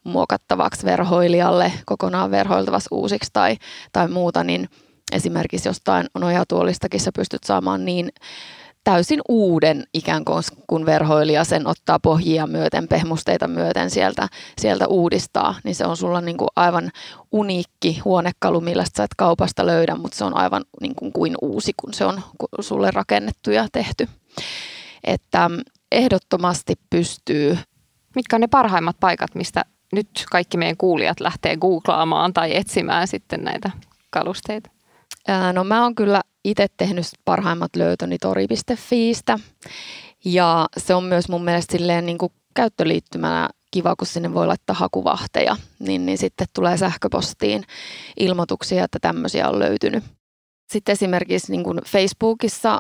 muokattavaksi 0.05 0.87
verhoilijalle, 0.87 1.73
kokonaan 1.87 2.31
verhoiltavaksi 2.31 2.89
uusiksi 2.91 3.31
tai, 3.33 3.57
tai 3.93 4.09
muuta, 4.09 4.45
niin 4.45 4.69
esimerkiksi 5.13 5.69
jostain 5.69 6.07
nojatuolistakin 6.19 7.01
sä 7.01 7.11
pystyt 7.13 7.45
saamaan 7.45 7.85
niin 7.85 8.09
täysin 8.87 9.21
uuden 9.29 9.85
ikään 9.95 10.25
kuin 10.25 10.43
kun 10.67 10.87
verhoilija 10.87 11.45
sen 11.45 11.67
ottaa 11.67 11.99
pohjia 11.99 12.47
myöten, 12.47 12.89
pehmusteita 12.89 13.49
myöten 13.49 13.91
sieltä, 13.91 14.29
sieltä 14.59 14.87
uudistaa, 14.89 15.55
niin 15.65 15.75
se 15.75 15.87
on 15.87 15.97
sulla 15.97 16.21
niin 16.21 16.37
kuin 16.37 16.49
aivan 16.57 16.91
uniikki 17.33 17.99
huonekalu, 18.05 18.61
millä 18.61 18.85
sä 18.97 19.05
et 19.05 19.15
kaupasta 19.17 19.67
löydä, 19.67 19.95
mutta 19.95 20.17
se 20.17 20.25
on 20.25 20.37
aivan 20.37 20.65
niin 20.81 20.95
kuin, 20.95 21.13
kuin 21.13 21.35
uusi, 21.43 21.73
kun 21.77 21.95
se 21.95 22.05
on 22.05 22.21
sulle 22.61 22.91
rakennettu 22.91 23.51
ja 23.51 23.67
tehty. 23.73 24.09
Että 25.05 25.51
ehdottomasti 25.93 26.75
pystyy. 26.91 27.59
Mitkä 28.15 28.37
on 28.37 28.41
ne 28.41 28.47
parhaimmat 28.47 28.97
paikat, 29.01 29.35
mistä 29.35 29.65
nyt 29.93 30.09
kaikki 30.31 30.57
meidän 30.57 30.77
kuulijat 30.77 31.21
lähtee 31.21 31.57
googlaamaan 31.57 32.33
tai 32.33 32.57
etsimään 32.57 33.09
sitten 33.09 33.45
näitä 33.45 33.71
kalusteita? 34.11 34.71
No 35.53 35.65
mä 35.65 35.83
oon 35.83 35.95
kyllä 35.95 36.23
itse 36.47 36.67
tehnyt 36.77 37.07
parhaimmat 37.25 37.77
löytöni 37.77 38.19
tori.fiistä 38.19 39.39
ja 40.25 40.67
se 40.77 40.95
on 40.95 41.05
myös 41.05 41.29
mun 41.29 41.45
mielestä 41.45 41.73
silleen 41.73 42.07
niin 42.07 42.19
kuin 42.19 42.33
käyttöliittymänä 42.55 43.49
kiva, 43.71 43.97
kun 43.97 44.07
sinne 44.07 44.35
voi 44.35 44.47
laittaa 44.47 44.77
hakuvahteja, 44.77 45.57
niin, 45.79 46.07
niin 46.07 46.19
sitten 46.19 46.47
tulee 46.55 46.77
sähköpostiin 46.77 47.65
ilmoituksia, 48.17 48.85
että 48.85 48.99
tämmöisiä 49.01 49.49
on 49.49 49.59
löytynyt. 49.59 50.05
Sitten 50.73 50.93
esimerkiksi 50.93 51.53
niin 51.53 51.65
kuin 51.65 51.81
Facebookissa 51.87 52.79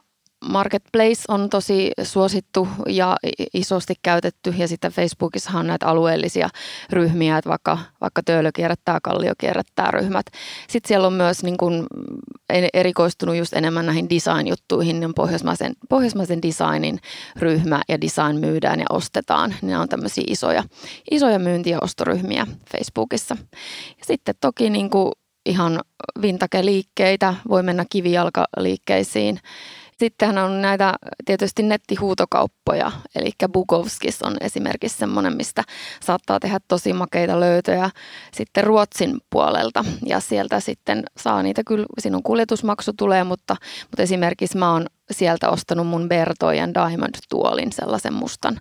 Marketplace 0.48 1.22
on 1.28 1.50
tosi 1.50 1.90
suosittu 2.02 2.68
ja 2.88 3.16
isosti 3.54 3.94
käytetty 4.02 4.54
ja 4.56 4.68
sitten 4.68 4.92
Facebookissa 4.92 5.58
on 5.58 5.66
näitä 5.66 5.86
alueellisia 5.86 6.48
ryhmiä, 6.90 7.38
että 7.38 7.50
vaikka, 7.50 7.78
vaikka 8.00 8.22
Töölö 8.22 8.52
kierrättää, 8.52 8.98
Kallio 9.02 9.32
kierrättää 9.38 9.90
ryhmät. 9.90 10.26
Sitten 10.68 10.88
siellä 10.88 11.06
on 11.06 11.12
myös 11.12 11.42
niin 11.42 11.56
kuin 11.56 11.86
erikoistunut 12.74 13.36
just 13.36 13.52
enemmän 13.52 13.86
näihin 13.86 14.10
design-juttuihin, 14.10 15.00
niin 15.00 15.14
pohjoismaisen, 15.14 15.72
pohjoismaisen 15.88 16.42
designin 16.42 16.98
ryhmä 17.36 17.82
ja 17.88 18.00
design 18.00 18.40
myydään 18.40 18.80
ja 18.80 18.86
ostetaan. 18.90 19.54
Ne 19.62 19.78
on 19.78 19.88
tämmöisiä 19.88 20.24
isoja, 20.26 20.64
isoja 21.10 21.38
myynti- 21.38 21.70
ja 21.70 21.78
ostoryhmiä 21.82 22.46
Facebookissa. 22.72 23.36
Ja 23.98 24.04
sitten 24.04 24.34
toki 24.40 24.70
niin 24.70 24.90
kuin 24.90 25.12
ihan 25.46 25.80
vintage-liikkeitä, 26.22 27.34
voi 27.48 27.62
mennä 27.62 27.84
kivijalkaliikkeisiin 27.90 29.40
Sittenhän 29.98 30.38
on 30.38 30.62
näitä 30.62 30.94
tietysti 31.24 31.62
nettihuutokauppoja, 31.62 32.92
eli 33.14 33.30
Bukowskis 33.52 34.22
on 34.22 34.36
esimerkiksi 34.40 34.98
semmoinen, 34.98 35.36
mistä 35.36 35.62
saattaa 36.00 36.40
tehdä 36.40 36.58
tosi 36.68 36.92
makeita 36.92 37.40
löytöjä 37.40 37.90
sitten 38.32 38.64
Ruotsin 38.64 39.18
puolelta. 39.30 39.84
Ja 40.06 40.20
sieltä 40.20 40.60
sitten 40.60 41.02
saa 41.18 41.42
niitä 41.42 41.62
kyllä, 41.66 41.86
sinun 41.98 42.22
kuljetusmaksu 42.22 42.92
tulee, 42.92 43.24
mutta, 43.24 43.56
mutta 43.82 44.02
esimerkiksi 44.02 44.58
mä 44.58 44.72
oon 44.72 44.86
sieltä 45.10 45.50
ostanut 45.50 45.86
mun 45.86 46.08
Bertojen 46.08 46.74
Diamond-tuolin, 46.74 47.72
sellaisen 47.72 48.14
mustan, 48.14 48.60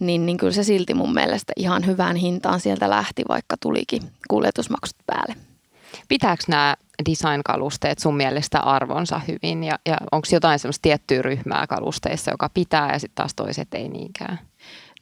niin, 0.00 0.26
niin 0.26 0.36
kyllä 0.36 0.52
se 0.52 0.64
silti 0.64 0.94
mun 0.94 1.14
mielestä 1.14 1.52
ihan 1.56 1.86
hyvään 1.86 2.16
hintaan 2.16 2.60
sieltä 2.60 2.90
lähti, 2.90 3.22
vaikka 3.28 3.56
tulikin 3.60 4.02
kuljetusmaksut 4.28 4.96
päälle. 5.06 5.53
Pitääkö 6.08 6.42
nämä 6.48 6.74
design-kalusteet 7.10 7.98
sun 7.98 8.16
mielestä 8.16 8.60
arvonsa 8.60 9.20
hyvin 9.28 9.64
ja, 9.64 9.78
ja 9.86 9.96
onko 10.12 10.26
jotain 10.32 10.58
semmoista 10.58 10.82
tiettyä 10.82 11.22
ryhmää 11.22 11.66
kalusteissa, 11.66 12.30
joka 12.30 12.50
pitää 12.54 12.92
ja 12.92 12.98
sitten 12.98 13.14
taas 13.14 13.34
toiset 13.34 13.74
ei 13.74 13.88
niinkään? 13.88 14.38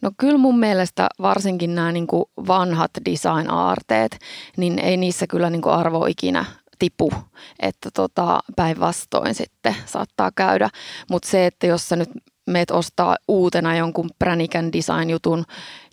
No 0.03 0.11
kyllä 0.17 0.39
mun 0.39 0.59
mielestä 0.59 1.09
varsinkin 1.23 1.75
nämä 1.75 1.93
niin 1.93 2.07
vanhat 2.49 2.91
design-aarteet, 3.05 4.19
niin 4.57 4.79
ei 4.79 4.97
niissä 4.97 5.27
kyllä 5.27 5.51
niin 5.51 5.63
kuin 5.63 5.75
arvo 5.75 6.07
ikinä 6.07 6.45
tipu, 6.79 7.13
että 7.61 7.91
tota, 7.95 8.41
päinvastoin 8.57 9.35
sitten 9.35 9.77
saattaa 9.87 10.31
käydä. 10.35 10.69
Mutta 11.11 11.29
se, 11.29 11.47
että 11.47 11.67
jos 11.67 11.89
sä 11.89 11.97
nyt 11.97 12.11
meet 12.47 12.71
ostaa 12.71 13.17
uutena 13.29 13.77
jonkun 13.77 14.11
pränikän 14.19 14.73
design-jutun, 14.73 15.45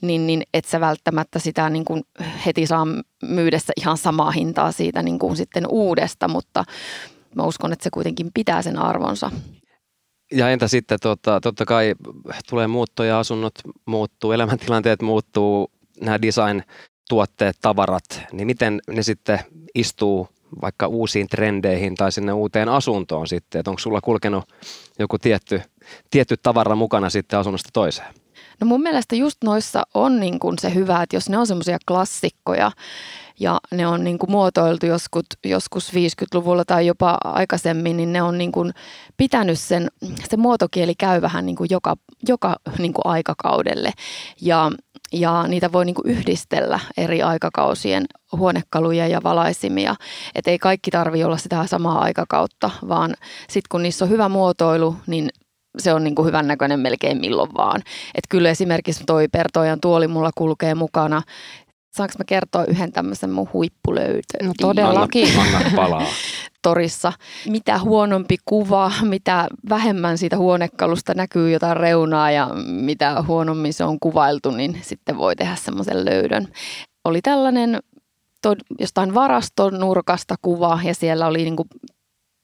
niin, 0.01 0.27
niin 0.27 0.43
et 0.53 0.65
sä 0.65 0.79
välttämättä 0.79 1.39
sitä 1.39 1.69
niin 1.69 1.85
kuin 1.85 2.03
heti 2.45 2.65
saa 2.65 2.87
myydessä 3.23 3.73
ihan 3.77 3.97
samaa 3.97 4.31
hintaa 4.31 4.71
siitä 4.71 5.03
niin 5.03 5.19
kuin 5.19 5.35
sitten 5.37 5.63
uudesta, 5.69 6.27
mutta 6.27 6.63
mä 7.35 7.43
uskon, 7.43 7.73
että 7.73 7.83
se 7.83 7.89
kuitenkin 7.89 8.29
pitää 8.33 8.61
sen 8.61 8.77
arvonsa. 8.77 9.31
Ja 10.31 10.49
entä 10.49 10.67
sitten, 10.67 10.99
tota, 11.01 11.39
totta 11.41 11.65
kai 11.65 11.95
tulee 12.49 12.67
muuttoja, 12.67 13.19
asunnot 13.19 13.53
muuttuu, 13.85 14.31
elämäntilanteet 14.31 15.01
muuttuu, 15.01 15.71
nämä 16.01 16.21
design-tuotteet, 16.21 17.57
tavarat, 17.61 18.21
niin 18.31 18.47
miten 18.47 18.79
ne 18.87 19.03
sitten 19.03 19.39
istuu 19.75 20.27
vaikka 20.61 20.87
uusiin 20.87 21.27
trendeihin 21.27 21.95
tai 21.95 22.11
sinne 22.11 22.33
uuteen 22.33 22.69
asuntoon 22.69 23.27
sitten, 23.27 23.59
että 23.59 23.71
onko 23.71 23.79
sulla 23.79 24.01
kulkenut 24.01 24.43
joku 24.99 25.17
tietty, 25.17 25.61
tietty 26.11 26.37
tavara 26.37 26.75
mukana 26.75 27.09
sitten 27.09 27.39
asunnosta 27.39 27.69
toiseen? 27.73 28.13
No 28.61 28.67
mun 28.67 28.81
mielestä 28.81 29.15
just 29.15 29.37
noissa 29.43 29.83
on 29.93 30.19
niin 30.19 30.39
kuin 30.39 30.59
se 30.59 30.73
hyvä, 30.73 31.03
että 31.03 31.15
jos 31.15 31.29
ne 31.29 31.37
on 31.37 31.47
semmoisia 31.47 31.77
klassikkoja 31.87 32.71
ja 33.39 33.59
ne 33.71 33.87
on 33.87 34.03
niin 34.03 34.17
kuin 34.17 34.31
muotoiltu 34.31 34.85
joskus, 34.85 35.25
joskus 35.45 35.91
50-luvulla 35.93 36.65
tai 36.65 36.87
jopa 36.87 37.17
aikaisemmin, 37.23 37.97
niin 37.97 38.13
ne 38.13 38.21
on 38.21 38.37
niin 38.37 38.51
kuin 38.51 38.71
pitänyt 39.17 39.59
sen, 39.59 39.87
se 40.29 40.37
muotokieli 40.37 40.95
käy 40.95 41.21
vähän 41.21 41.45
niin 41.45 41.55
kuin 41.55 41.67
joka, 41.71 41.95
joka 42.27 42.55
niin 42.77 42.93
kuin 42.93 43.05
aikakaudelle. 43.05 43.91
Ja 44.41 44.71
ja 45.13 45.47
niitä 45.47 45.71
voi 45.71 45.85
niinku 45.85 46.01
yhdistellä 46.05 46.79
eri 46.97 47.21
aikakausien 47.21 48.05
huonekaluja 48.31 49.07
ja 49.07 49.19
valaisimia. 49.23 49.95
Et 50.35 50.47
ei 50.47 50.59
kaikki 50.59 50.91
tarvi 50.91 51.23
olla 51.23 51.37
sitä 51.37 51.67
samaa 51.67 52.01
aikakautta, 52.01 52.69
vaan 52.87 53.13
sitten 53.39 53.67
kun 53.71 53.83
niissä 53.83 54.05
on 54.05 54.11
hyvä 54.11 54.29
muotoilu, 54.29 54.95
niin 55.07 55.29
se 55.77 55.93
on 55.93 56.03
niinku 56.03 56.25
hyvän 56.25 56.47
näköinen 56.47 56.79
melkein 56.79 57.17
milloin 57.17 57.49
vaan. 57.57 57.81
Et 58.15 58.23
kyllä 58.29 58.49
esimerkiksi 58.49 59.03
toi 59.05 59.27
Pertojan 59.27 59.79
tuoli 59.81 60.07
mulla 60.07 60.31
kulkee 60.35 60.75
mukana. 60.75 61.21
Saanko 61.91 62.13
mä 62.17 62.25
kertoa 62.25 62.65
yhden 62.65 62.91
tämmöisen 62.91 63.29
mun 63.29 63.49
huippulöytön? 63.53 64.47
No 64.47 64.53
todellakin. 64.61 65.39
Anna, 65.39 65.57
anna 65.57 65.71
palaa. 65.75 66.05
torissa. 66.61 67.13
Mitä 67.49 67.79
huonompi 67.79 68.37
kuva, 68.45 68.91
mitä 69.01 69.47
vähemmän 69.69 70.17
siitä 70.17 70.37
huonekalusta 70.37 71.13
näkyy 71.13 71.51
jotain 71.51 71.77
reunaa 71.77 72.31
ja 72.31 72.49
mitä 72.65 73.23
huonommin 73.27 73.73
se 73.73 73.83
on 73.83 73.99
kuvailtu, 73.99 74.51
niin 74.51 74.79
sitten 74.81 75.17
voi 75.17 75.35
tehdä 75.35 75.55
semmoisen 75.55 76.05
löydön. 76.05 76.47
Oli 77.05 77.21
tällainen 77.21 77.79
to, 78.41 78.55
jostain 78.79 79.13
varaston 79.13 79.79
nurkasta 79.79 80.35
kuva 80.41 80.79
ja 80.83 80.93
siellä 80.93 81.27
oli 81.27 81.43
niin 81.43 81.55
kuin 81.55 81.69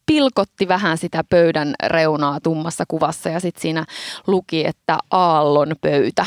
pilkotti 0.06 0.68
vähän 0.68 0.98
sitä 0.98 1.24
pöydän 1.30 1.76
reunaa 1.84 2.40
tummassa 2.40 2.84
kuvassa 2.88 3.30
ja 3.30 3.40
sitten 3.40 3.62
siinä 3.62 3.86
luki, 4.28 4.68
että 4.68 4.98
aallon 5.12 5.76
pöytä. 5.82 6.26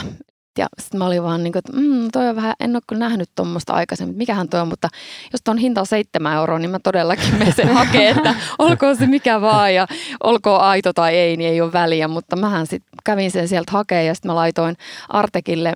Ja 0.58 0.66
sitten 0.78 0.98
mä 0.98 1.06
olin 1.06 1.22
vaan 1.22 1.42
niin 1.42 1.52
kuin, 1.52 1.60
että 1.60 1.72
mm, 1.72 2.08
toi 2.12 2.28
on 2.28 2.36
vähän, 2.36 2.54
en 2.60 2.76
ole 2.76 2.82
kyllä 2.86 3.00
nähnyt 3.00 3.30
tuommoista 3.34 3.72
aikaisemmin, 3.72 4.16
mikähän 4.16 4.48
toi 4.48 4.60
on, 4.60 4.68
mutta 4.68 4.88
jos 5.32 5.40
tuon 5.44 5.58
hinta 5.58 5.80
on 5.80 5.86
seitsemän 5.86 6.36
euroa, 6.36 6.58
niin 6.58 6.70
mä 6.70 6.78
todellakin 6.78 7.34
menen 7.34 7.54
sen 7.54 7.68
hakeen, 7.74 8.16
että 8.16 8.34
olkoon 8.58 8.96
se 8.96 9.06
mikä 9.06 9.40
vaan 9.40 9.74
ja 9.74 9.86
olkoon 10.22 10.60
aito 10.60 10.92
tai 10.92 11.14
ei, 11.16 11.36
niin 11.36 11.50
ei 11.50 11.60
ole 11.60 11.72
väliä, 11.72 12.08
mutta 12.08 12.36
mähän 12.36 12.66
sitten 12.66 12.90
kävin 13.04 13.30
sen 13.30 13.48
sieltä 13.48 13.72
hakeen 13.72 14.06
ja 14.06 14.14
sitten 14.14 14.30
mä 14.30 14.34
laitoin 14.34 14.76
Artekille 15.08 15.72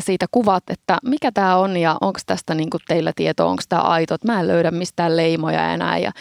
siitä 0.00 0.26
kuvat, 0.30 0.62
että 0.70 0.98
mikä 1.04 1.32
tämä 1.32 1.56
on 1.56 1.76
ja 1.76 1.96
onko 2.00 2.20
tästä 2.26 2.54
niin 2.54 2.68
teillä 2.88 3.12
tietoa, 3.16 3.46
onko 3.46 3.62
tämä 3.68 3.82
aito, 3.82 4.14
että 4.14 4.32
mä 4.32 4.40
en 4.40 4.48
löydä 4.48 4.70
mistään 4.70 5.16
leimoja 5.16 5.72
enää. 5.72 5.98
Ja 5.98 6.12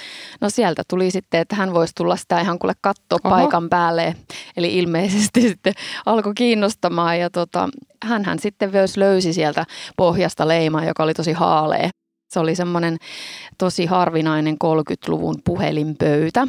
no 0.42 0.50
sieltä 0.50 0.84
tuli 0.90 1.12
sitten, 1.12 1.42
että 1.42 1.56
hän 1.56 1.74
voisi 1.74 1.96
tulla 1.96 2.16
sitä 2.16 2.42
ihan 2.42 2.60
kuule 2.60 2.74
katsoa 2.82 3.20
Oho. 3.24 3.36
paikan 3.36 3.70
päälle. 3.70 4.16
Eli 4.58 4.78
ilmeisesti 4.78 5.42
sitten 5.50 5.74
alkoi 6.06 6.34
kiinnostamaan 6.34 7.20
ja 7.20 7.30
tota, 7.30 7.70
hän 8.04 8.40
sitten 8.40 8.72
myös 8.72 8.98
löysi 8.98 9.34
sieltä 9.34 9.66
pohjasta 9.98 10.48
leimaa, 10.48 10.86
joka 10.86 11.04
oli 11.04 11.14
tosi 11.14 11.34
haalea. 11.34 11.90
Se 12.30 12.40
oli 12.40 12.56
semmoinen 12.56 12.98
tosi 13.58 13.86
harvinainen 13.86 14.56
30-luvun 14.64 15.36
puhelinpöytä 15.46 16.48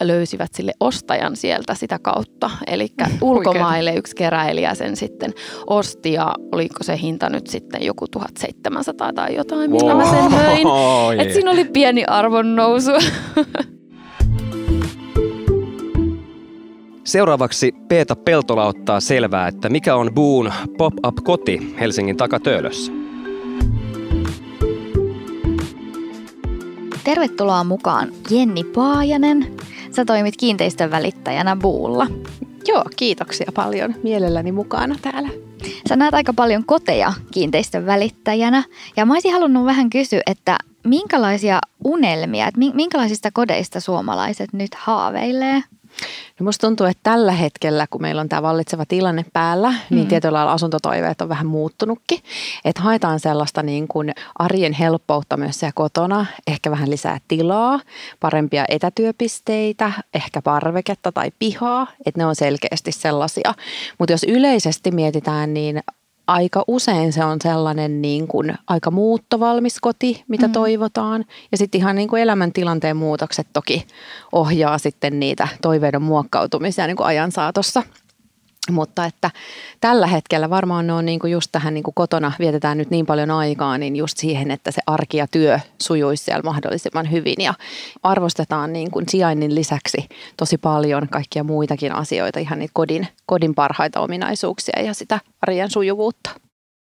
löysivät 0.00 0.54
sille 0.54 0.72
ostajan 0.80 1.36
sieltä 1.36 1.74
sitä 1.74 1.98
kautta. 1.98 2.50
Eli 2.66 2.88
ulkomaille 3.20 3.94
yksi 3.94 4.16
keräilijä 4.16 4.74
sen 4.74 4.96
sitten 4.96 5.34
osti 5.66 6.12
ja 6.12 6.34
oliko 6.52 6.84
se 6.84 6.98
hinta 7.02 7.28
nyt 7.28 7.46
sitten 7.46 7.84
joku 7.84 8.08
1700 8.08 9.12
tai 9.12 9.34
jotain, 9.34 9.70
millä 9.70 9.94
wow. 9.94 10.02
mä 10.02 10.10
sen 10.10 10.32
möin. 10.32 10.68
Et 11.20 11.32
siinä 11.32 11.50
oli 11.50 11.64
pieni 11.64 12.04
arvon 12.04 12.56
nousu. 12.56 12.90
Seuraavaksi 17.04 17.72
Peeta 17.88 18.16
Peltola 18.16 18.66
ottaa 18.66 19.00
selvää, 19.00 19.48
että 19.48 19.68
mikä 19.68 19.96
on 19.96 20.14
Buun 20.14 20.52
pop-up-koti 20.78 21.74
Helsingin 21.80 22.16
takatöölössä. 22.16 22.92
Tervetuloa 27.04 27.64
mukaan 27.64 28.12
Jenni 28.30 28.64
Paajanen. 28.64 29.56
Sä 29.96 30.04
toimit 30.04 30.36
kiinteistön 30.36 30.90
välittäjänä 30.90 31.56
Buulla. 31.56 32.06
Joo, 32.68 32.84
kiitoksia 32.96 33.52
paljon. 33.54 33.94
Mielelläni 34.02 34.52
mukana 34.52 34.96
täällä. 35.02 35.28
Sä 35.88 35.96
näet 35.96 36.14
aika 36.14 36.32
paljon 36.32 36.64
koteja 36.64 37.12
kiinteistön 37.32 37.86
välittäjänä. 37.86 38.64
Ja 38.96 39.06
mä 39.06 39.12
olisin 39.12 39.32
halunnut 39.32 39.64
vähän 39.64 39.90
kysyä, 39.90 40.20
että 40.26 40.58
minkälaisia 40.84 41.58
unelmia, 41.84 42.46
että 42.46 42.60
minkälaisista 42.74 43.30
kodeista 43.32 43.80
suomalaiset 43.80 44.52
nyt 44.52 44.74
haaveilee? 44.74 45.62
No 46.40 46.44
musta 46.44 46.66
tuntuu, 46.66 46.86
että 46.86 47.00
tällä 47.02 47.32
hetkellä, 47.32 47.86
kun 47.90 48.02
meillä 48.02 48.20
on 48.20 48.28
tämä 48.28 48.42
vallitseva 48.42 48.86
tilanne 48.86 49.24
päällä, 49.32 49.68
niin 49.68 49.80
mm. 49.90 49.96
niin 49.96 50.08
tietyllä 50.08 50.36
lailla 50.36 50.52
asuntotoiveet 50.52 51.20
on 51.20 51.28
vähän 51.28 51.46
muuttunutkin. 51.46 52.18
Että 52.64 52.82
haetaan 52.82 53.20
sellaista 53.20 53.62
niin 53.62 53.88
kuin 53.88 54.12
arjen 54.38 54.72
helppoutta 54.72 55.36
myös 55.36 55.60
siellä 55.60 55.72
kotona, 55.74 56.26
ehkä 56.46 56.70
vähän 56.70 56.90
lisää 56.90 57.18
tilaa, 57.28 57.80
parempia 58.20 58.64
etätyöpisteitä, 58.68 59.92
ehkä 60.14 60.42
parveketta 60.42 61.12
tai 61.12 61.30
pihaa, 61.38 61.86
että 62.06 62.20
ne 62.20 62.26
on 62.26 62.36
selkeästi 62.36 62.92
sellaisia. 62.92 63.54
Mutta 63.98 64.12
jos 64.12 64.24
yleisesti 64.24 64.90
mietitään, 64.90 65.54
niin 65.54 65.82
aika 66.26 66.64
usein 66.68 67.12
se 67.12 67.24
on 67.24 67.38
sellainen 67.42 68.02
niin 68.02 68.28
kuin 68.28 68.54
aika 68.66 68.90
muuttovalmis 68.90 69.80
koti, 69.80 70.24
mitä 70.28 70.46
mm. 70.46 70.52
toivotaan. 70.52 71.24
Ja 71.52 71.58
sitten 71.58 71.78
ihan 71.78 71.96
niin 71.96 72.08
kuin 72.08 72.22
elämäntilanteen 72.22 72.96
muutokset 72.96 73.46
toki 73.52 73.86
ohjaa 74.32 74.78
sitten 74.78 75.20
niitä 75.20 75.48
toiveiden 75.62 76.02
muokkautumisia 76.02 76.86
niin 76.86 76.96
kuin 76.96 77.06
ajan 77.06 77.32
saatossa. 77.32 77.82
Mutta 78.70 79.04
että 79.04 79.30
tällä 79.80 80.06
hetkellä 80.06 80.50
varmaan 80.50 80.86
ne 80.86 80.92
on 80.92 81.06
niin 81.06 81.18
kuin 81.18 81.32
just 81.32 81.52
tähän 81.52 81.74
niin 81.74 81.84
kuin 81.84 81.94
kotona 81.94 82.32
vietetään 82.38 82.78
nyt 82.78 82.90
niin 82.90 83.06
paljon 83.06 83.30
aikaa, 83.30 83.78
niin 83.78 83.96
just 83.96 84.18
siihen, 84.18 84.50
että 84.50 84.70
se 84.70 84.82
arki 84.86 85.16
ja 85.16 85.26
työ 85.26 85.60
sujuisi 85.82 86.24
siellä 86.24 86.42
mahdollisimman 86.42 87.10
hyvin. 87.10 87.36
Ja 87.38 87.54
arvostetaan 88.02 88.72
niin 88.72 88.90
kuin 88.90 89.08
sijainnin 89.08 89.54
lisäksi 89.54 90.08
tosi 90.36 90.58
paljon 90.58 91.08
kaikkia 91.08 91.44
muitakin 91.44 91.92
asioita, 91.92 92.38
ihan 92.38 92.58
niitä 92.58 92.72
kodin, 92.74 93.08
kodin 93.26 93.54
parhaita 93.54 94.00
ominaisuuksia 94.00 94.82
ja 94.82 94.94
sitä 94.94 95.20
arjen 95.42 95.70
sujuvuutta. 95.70 96.30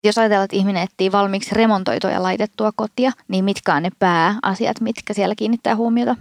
Jos 0.05 0.17
ajatellaan, 0.17 0.45
että 0.45 0.57
ihminen 0.57 0.83
etsii 0.83 1.11
valmiiksi 1.11 1.55
remontoitua 1.55 2.11
ja 2.11 2.23
laitettua 2.23 2.71
kotia, 2.75 3.11
niin 3.27 3.45
mitkä 3.45 3.75
on 3.75 3.83
ne 3.83 3.89
pääasiat, 3.99 4.81
mitkä 4.81 5.13
siellä 5.13 5.35
kiinnittää 5.35 5.75
huomiota? 5.75 6.15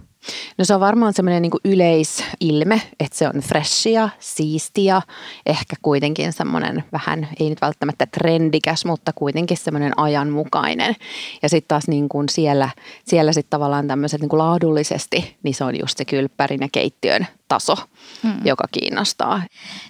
No 0.59 0.64
se 0.64 0.75
on 0.75 0.81
varmaan 0.81 1.12
semmoinen 1.12 1.43
niin 1.43 1.52
yleisilme, 1.64 2.83
että 3.00 3.19
se 3.19 3.29
on 3.29 3.41
freshia, 3.41 4.09
siistiä, 4.19 5.02
ehkä 5.47 5.76
kuitenkin 5.83 6.33
semmoinen 6.33 6.85
vähän, 6.93 7.29
ei 7.41 7.50
nyt 7.50 7.61
välttämättä 7.61 8.07
trendikäs, 8.07 8.85
mutta 8.85 9.12
kuitenkin 9.12 9.57
semmoinen 9.57 9.99
ajanmukainen. 9.99 10.97
Ja 11.43 11.49
sitten 11.49 11.69
taas 11.69 11.88
niin 11.88 12.09
kuin 12.09 12.29
siellä, 12.29 12.69
siellä 13.05 13.33
sitten 13.33 13.50
tavallaan 13.50 13.88
tämmöiset 13.88 14.21
niin 14.21 14.29
kuin 14.29 14.38
laadullisesti, 14.38 15.37
niin 15.43 15.55
se 15.55 15.64
on 15.64 15.79
just 15.81 15.99
se 15.99 16.05
kylppärin 16.05 16.61
ja 16.61 16.69
keittiön 16.73 17.26
taso, 17.49 17.76
hmm. 18.23 18.41
joka 18.45 18.64
kiinnostaa. 18.73 19.43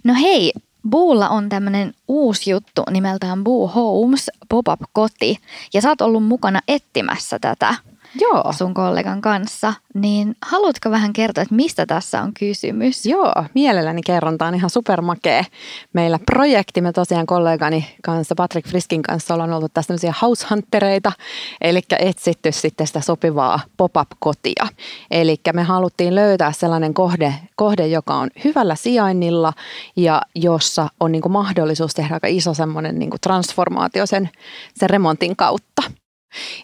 No 0.05 0.15
hei, 0.15 0.53
Buulla 0.91 1.29
on 1.29 1.49
tämmöinen 1.49 1.95
uusi 2.09 2.51
juttu 2.51 2.83
nimeltään 2.91 3.45
Boo 3.45 3.67
Homes 3.67 4.31
pop-up-koti. 4.49 5.39
Ja 5.75 5.81
sä 5.81 5.89
oot 5.89 6.01
ollut 6.01 6.25
mukana 6.25 6.61
etsimässä 6.69 7.39
tätä. 7.39 7.75
Joo. 8.21 8.53
sun 8.53 8.75
kollegan 8.75 9.21
kanssa, 9.21 9.75
niin 9.95 10.37
haluatko 10.43 10.91
vähän 10.91 11.13
kertoa, 11.13 11.43
että 11.43 11.55
mistä 11.55 11.87
tässä 11.87 12.23
on 12.23 12.35
kysymys? 12.39 13.07
Joo, 13.07 13.33
mielelläni 13.55 14.03
kerron. 14.03 14.39
Tämä 14.39 14.49
on 14.49 14.55
ihan 14.55 14.71
supermakee. 14.71 15.47
Meillä 15.93 16.19
projekti, 16.27 16.81
me 16.81 16.93
tosiaan 16.93 17.27
kollegani 17.27 17.97
kanssa, 18.03 18.35
Patrick 18.35 18.69
Friskin 18.69 19.03
kanssa 19.03 19.35
ollaan 19.35 19.53
ollut 19.53 19.75
tässä 19.75 19.89
tämmöisiä 19.89 20.15
house 20.23 20.47
huntereita, 20.51 21.13
eli 21.61 21.81
etsitty 21.99 22.53
sitten 22.53 22.87
sitä 22.87 23.01
sopivaa 23.01 23.61
pop-up-kotia. 23.77 24.67
Eli 25.11 25.37
me 25.53 25.63
haluttiin 25.63 26.15
löytää 26.15 26.53
sellainen 26.53 26.95
kohde, 26.95 27.35
kohde, 27.57 27.87
joka 27.87 28.15
on 28.15 28.31
hyvällä 28.45 28.75
sijainnilla 28.75 29.53
ja 29.97 30.23
jossa 30.35 30.89
on 31.01 31.13
niin 31.13 31.23
kuin 31.23 31.33
mahdollisuus 31.33 31.95
tehdä 31.95 32.15
aika 32.15 32.27
iso 32.27 32.55
semmoinen 32.55 32.99
niin 32.99 33.11
kuin 33.11 33.21
transformaatio 33.21 34.07
sen, 34.07 34.31
sen 34.75 34.91
remontin 34.91 35.37
kautta. 35.37 36.02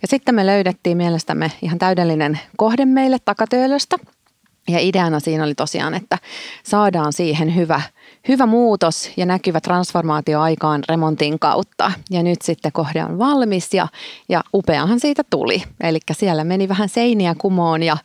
Ja 0.03 0.09
sitten 0.09 0.35
me 0.35 0.47
löydettiin 0.47 0.97
mielestämme 0.97 1.53
ihan 1.63 1.79
täydellinen 1.79 2.41
kohde 2.57 2.85
meille 2.85 3.17
takatöölöstä. 3.25 3.97
Ja 4.69 4.79
ideana 4.81 5.21
siinä 5.21 5.45
oli 5.45 5.55
tosiaan, 5.55 5.95
että 5.95 6.19
saadaan 6.63 7.13
siihen 7.13 7.57
hyvä, 7.57 7.81
hyvä 8.29 8.47
muutos 8.47 9.11
ja 9.17 9.27
näkyvä 9.27 9.61
transformaatio 9.61 10.41
aikaan 10.41 10.85
remontin 10.89 11.39
kautta. 11.39 11.93
Ja 12.11 12.23
nyt 12.23 12.43
sitten 12.43 12.73
kohde 12.73 13.05
on 13.05 13.19
valmis 13.19 13.75
ja, 13.75 13.89
ja 14.29 14.45
upeahan 14.55 15.01
siitä 15.01 15.23
tuli. 15.31 15.63
Eli 15.81 15.99
siellä 16.13 16.45
meni 16.45 16.69
vähän 16.69 16.89
seiniä 16.89 17.35
kumoon 17.39 17.83
ja 17.83 17.97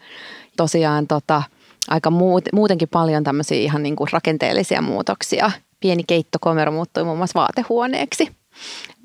tosiaan 0.58 1.08
tota, 1.08 1.44
aika 1.88 2.12
muut, 2.12 2.44
muutenkin 2.54 2.90
paljon 2.90 3.24
tämmöisiä 3.24 3.58
ihan 3.58 3.84
niin 3.84 3.96
kuin 3.96 4.08
rakenteellisia 4.12 4.82
muutoksia. 4.82 5.52
Pieni 5.80 6.04
keittokomero 6.04 6.72
muuttui 6.72 7.04
muun 7.04 7.18
muassa 7.18 7.40
vaatehuoneeksi. 7.40 8.32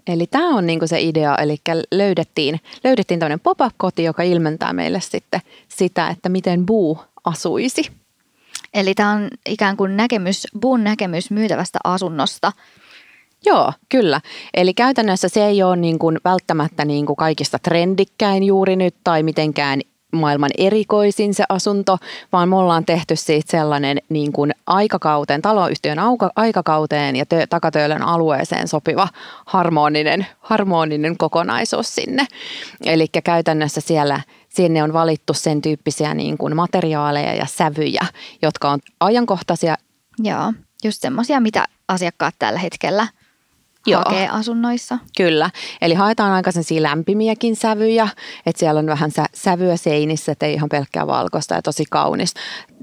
Eli 0.09 0.27
tämä 0.27 0.49
on 0.49 0.66
niinku 0.66 0.87
se 0.87 1.01
idea, 1.01 1.37
eli 1.37 1.57
löydettiin, 1.92 2.61
löydettiin 2.85 3.21
tämmöinen 3.21 3.40
pop-up-koti, 3.40 4.05
joka 4.05 4.23
ilmentää 4.23 4.73
meille 4.73 5.01
sitten 5.01 5.40
sitä, 5.68 6.09
että 6.09 6.29
miten 6.29 6.66
Buu 6.66 6.99
asuisi. 7.25 7.90
Eli 8.75 8.94
tämä 8.94 9.11
on 9.11 9.31
ikään 9.47 9.77
kuin 9.77 9.97
näkemys, 9.97 10.47
Buun 10.61 10.85
näkemys 10.85 11.31
myytävästä 11.31 11.79
asunnosta. 11.85 12.53
Joo, 13.44 13.73
kyllä. 13.88 14.21
Eli 14.55 14.75
käytännössä 14.75 15.29
se 15.29 15.47
ei 15.47 15.62
ole 15.62 15.77
niin 15.77 15.99
kuin 15.99 16.18
välttämättä 16.25 16.85
niin 16.85 17.07
kuin 17.07 17.16
kaikista 17.16 17.59
trendikkäin 17.59 18.42
juuri 18.44 18.77
nyt 18.77 18.94
tai 19.05 19.23
mitenkään 19.23 19.81
maailman 20.12 20.51
erikoisin 20.59 21.35
se 21.35 21.44
asunto, 21.49 21.99
vaan 22.33 22.49
me 22.49 22.57
ollaan 22.57 22.85
tehty 22.85 23.16
siitä 23.16 23.51
sellainen 23.51 23.99
niin 24.09 24.33
kuin 24.33 24.55
aikakauteen, 24.66 25.42
taloyhtiön 25.42 25.99
aikakauteen 26.37 27.16
ja 27.16 27.27
tö, 27.27 27.47
takatöölön 27.47 28.03
alueeseen 28.03 28.68
sopiva 28.68 29.09
harmoninen, 29.47 30.27
harmoninen 30.40 31.18
kokonaisuus 31.18 31.94
sinne. 31.94 32.27
Eli 32.85 33.09
käytännössä 33.25 33.81
siellä 33.81 34.21
sinne 34.49 34.83
on 34.83 34.92
valittu 34.92 35.35
sen 35.35 35.62
tyyppisiä 35.62 36.14
niin 36.14 36.38
kuin 36.38 36.57
materiaaleja 36.57 37.35
ja 37.35 37.47
sävyjä, 37.47 38.07
jotka 38.42 38.71
on 38.71 38.79
ajankohtaisia. 39.01 39.77
Joo, 40.18 40.53
just 40.85 41.03
semmoisia, 41.03 41.40
mitä 41.40 41.64
asiakkaat 41.88 42.35
tällä 42.38 42.59
hetkellä 42.59 43.07
Joo. 43.90 44.03
hakee 44.07 44.29
asunnoissa. 44.29 44.98
Kyllä, 45.16 45.51
eli 45.81 45.94
haetaan 45.94 46.33
aika 46.33 46.51
lämpimiäkin 46.81 47.57
sävyjä, 47.57 48.09
että 48.46 48.61
siellä 48.61 48.79
on 48.79 48.87
vähän 48.87 49.11
sä, 49.11 49.27
sävyä 49.35 49.77
seinissä, 49.77 50.33
että 50.33 50.46
ei 50.46 50.55
ihan 50.55 50.68
pelkkää 50.68 51.07
valkoista 51.07 51.55
ja 51.55 51.62
tosi 51.62 51.85
kaunis. 51.90 52.35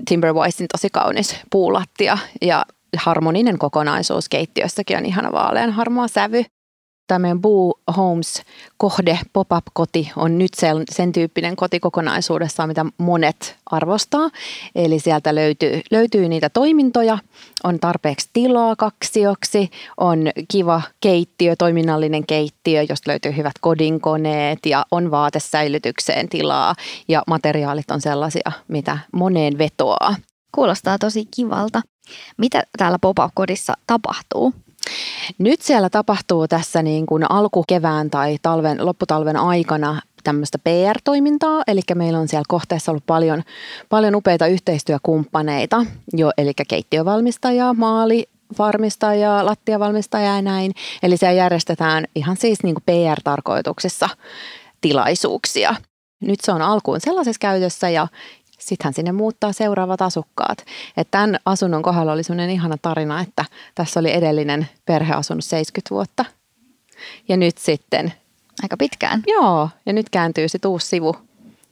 Timberwisein 0.07 0.67
tosi 0.71 0.89
kaunis 0.89 1.35
puulattia 1.51 2.17
ja 2.41 2.65
harmoninen 2.97 3.57
kokonaisuus 3.57 4.29
keittiössäkin 4.29 4.97
on 4.97 5.05
ihana 5.05 5.31
vaalean 5.31 5.71
harmaa 5.71 6.07
sävy 6.07 6.45
tämä 7.07 7.19
meidän 7.19 7.41
Boo 7.41 7.73
Homes-kohde, 7.97 9.19
pop-up-koti 9.33 10.11
on 10.15 10.37
nyt 10.37 10.51
sen, 10.91 11.11
tyyppinen 11.11 11.55
kotikokonaisuudessaan, 11.55 12.69
mitä 12.69 12.85
monet 12.97 13.57
arvostaa. 13.65 14.29
Eli 14.75 14.99
sieltä 14.99 15.35
löytyy, 15.35 15.81
löytyy 15.91 16.29
niitä 16.29 16.49
toimintoja, 16.49 17.17
on 17.63 17.79
tarpeeksi 17.79 18.29
tilaa 18.33 18.75
kaksioksi, 18.75 19.69
on 19.97 20.19
kiva 20.47 20.81
keittiö, 21.01 21.55
toiminnallinen 21.55 22.25
keittiö, 22.25 22.85
josta 22.89 23.11
löytyy 23.11 23.35
hyvät 23.37 23.53
kodinkoneet 23.61 24.65
ja 24.65 24.85
on 24.91 25.11
vaatesäilytykseen 25.11 26.29
tilaa 26.29 26.75
ja 27.07 27.23
materiaalit 27.27 27.91
on 27.91 28.01
sellaisia, 28.01 28.51
mitä 28.67 28.97
moneen 29.11 29.57
vetoaa. 29.57 30.15
Kuulostaa 30.51 30.97
tosi 30.97 31.25
kivalta. 31.35 31.81
Mitä 32.37 32.63
täällä 32.77 32.99
pop-up-kodissa 32.99 33.73
tapahtuu? 33.87 34.53
Nyt 35.37 35.61
siellä 35.61 35.89
tapahtuu 35.89 36.47
tässä 36.47 36.81
niin 36.81 37.05
kuin 37.05 37.31
alkukevään 37.31 38.09
tai 38.09 38.37
talven, 38.41 38.85
lopputalven 38.85 39.37
aikana 39.37 40.01
tämmöistä 40.23 40.57
PR-toimintaa, 40.59 41.63
eli 41.67 41.81
meillä 41.95 42.19
on 42.19 42.27
siellä 42.27 42.45
kohteessa 42.47 42.91
ollut 42.91 43.05
paljon, 43.05 43.43
paljon 43.89 44.15
upeita 44.15 44.47
yhteistyökumppaneita, 44.47 45.85
jo, 46.13 46.31
eli 46.37 46.53
keittiövalmistajaa, 46.67 47.73
maali, 47.73 48.29
varmistajaa, 48.57 49.45
lattiavalmistajaa 49.45 50.35
ja 50.35 50.41
näin. 50.41 50.71
Eli 51.03 51.17
siellä 51.17 51.33
järjestetään 51.33 52.05
ihan 52.15 52.37
siis 52.37 52.63
niin 52.63 52.75
kuin 52.75 52.83
PR-tarkoituksessa 52.85 54.09
tilaisuuksia. 54.81 55.75
Nyt 56.21 56.39
se 56.41 56.51
on 56.51 56.61
alkuun 56.61 57.01
sellaisessa 57.01 57.39
käytössä 57.39 57.89
ja 57.89 58.07
sittenhän 58.59 58.93
sinne 58.93 59.11
muuttaa 59.11 59.53
seuraavat 59.53 60.01
asukkaat. 60.01 60.65
Et 60.97 61.07
tämän 61.11 61.39
asunnon 61.45 61.81
kohdalla 61.81 62.11
oli 62.11 62.23
sellainen 62.23 62.49
ihana 62.49 62.75
tarina, 62.81 63.21
että 63.21 63.45
tässä 63.75 63.99
oli 63.99 64.13
edellinen 64.13 64.67
perhe 64.85 65.13
asunut 65.13 65.45
70 65.45 65.95
vuotta. 65.95 66.25
Ja 67.27 67.37
nyt 67.37 67.57
sitten... 67.57 68.13
Aika 68.63 68.77
pitkään. 68.77 69.23
Joo, 69.27 69.69
ja 69.85 69.93
nyt 69.93 70.09
kääntyy 70.09 70.47
sitten 70.49 70.71
uusi 70.71 70.87
sivu 70.87 71.15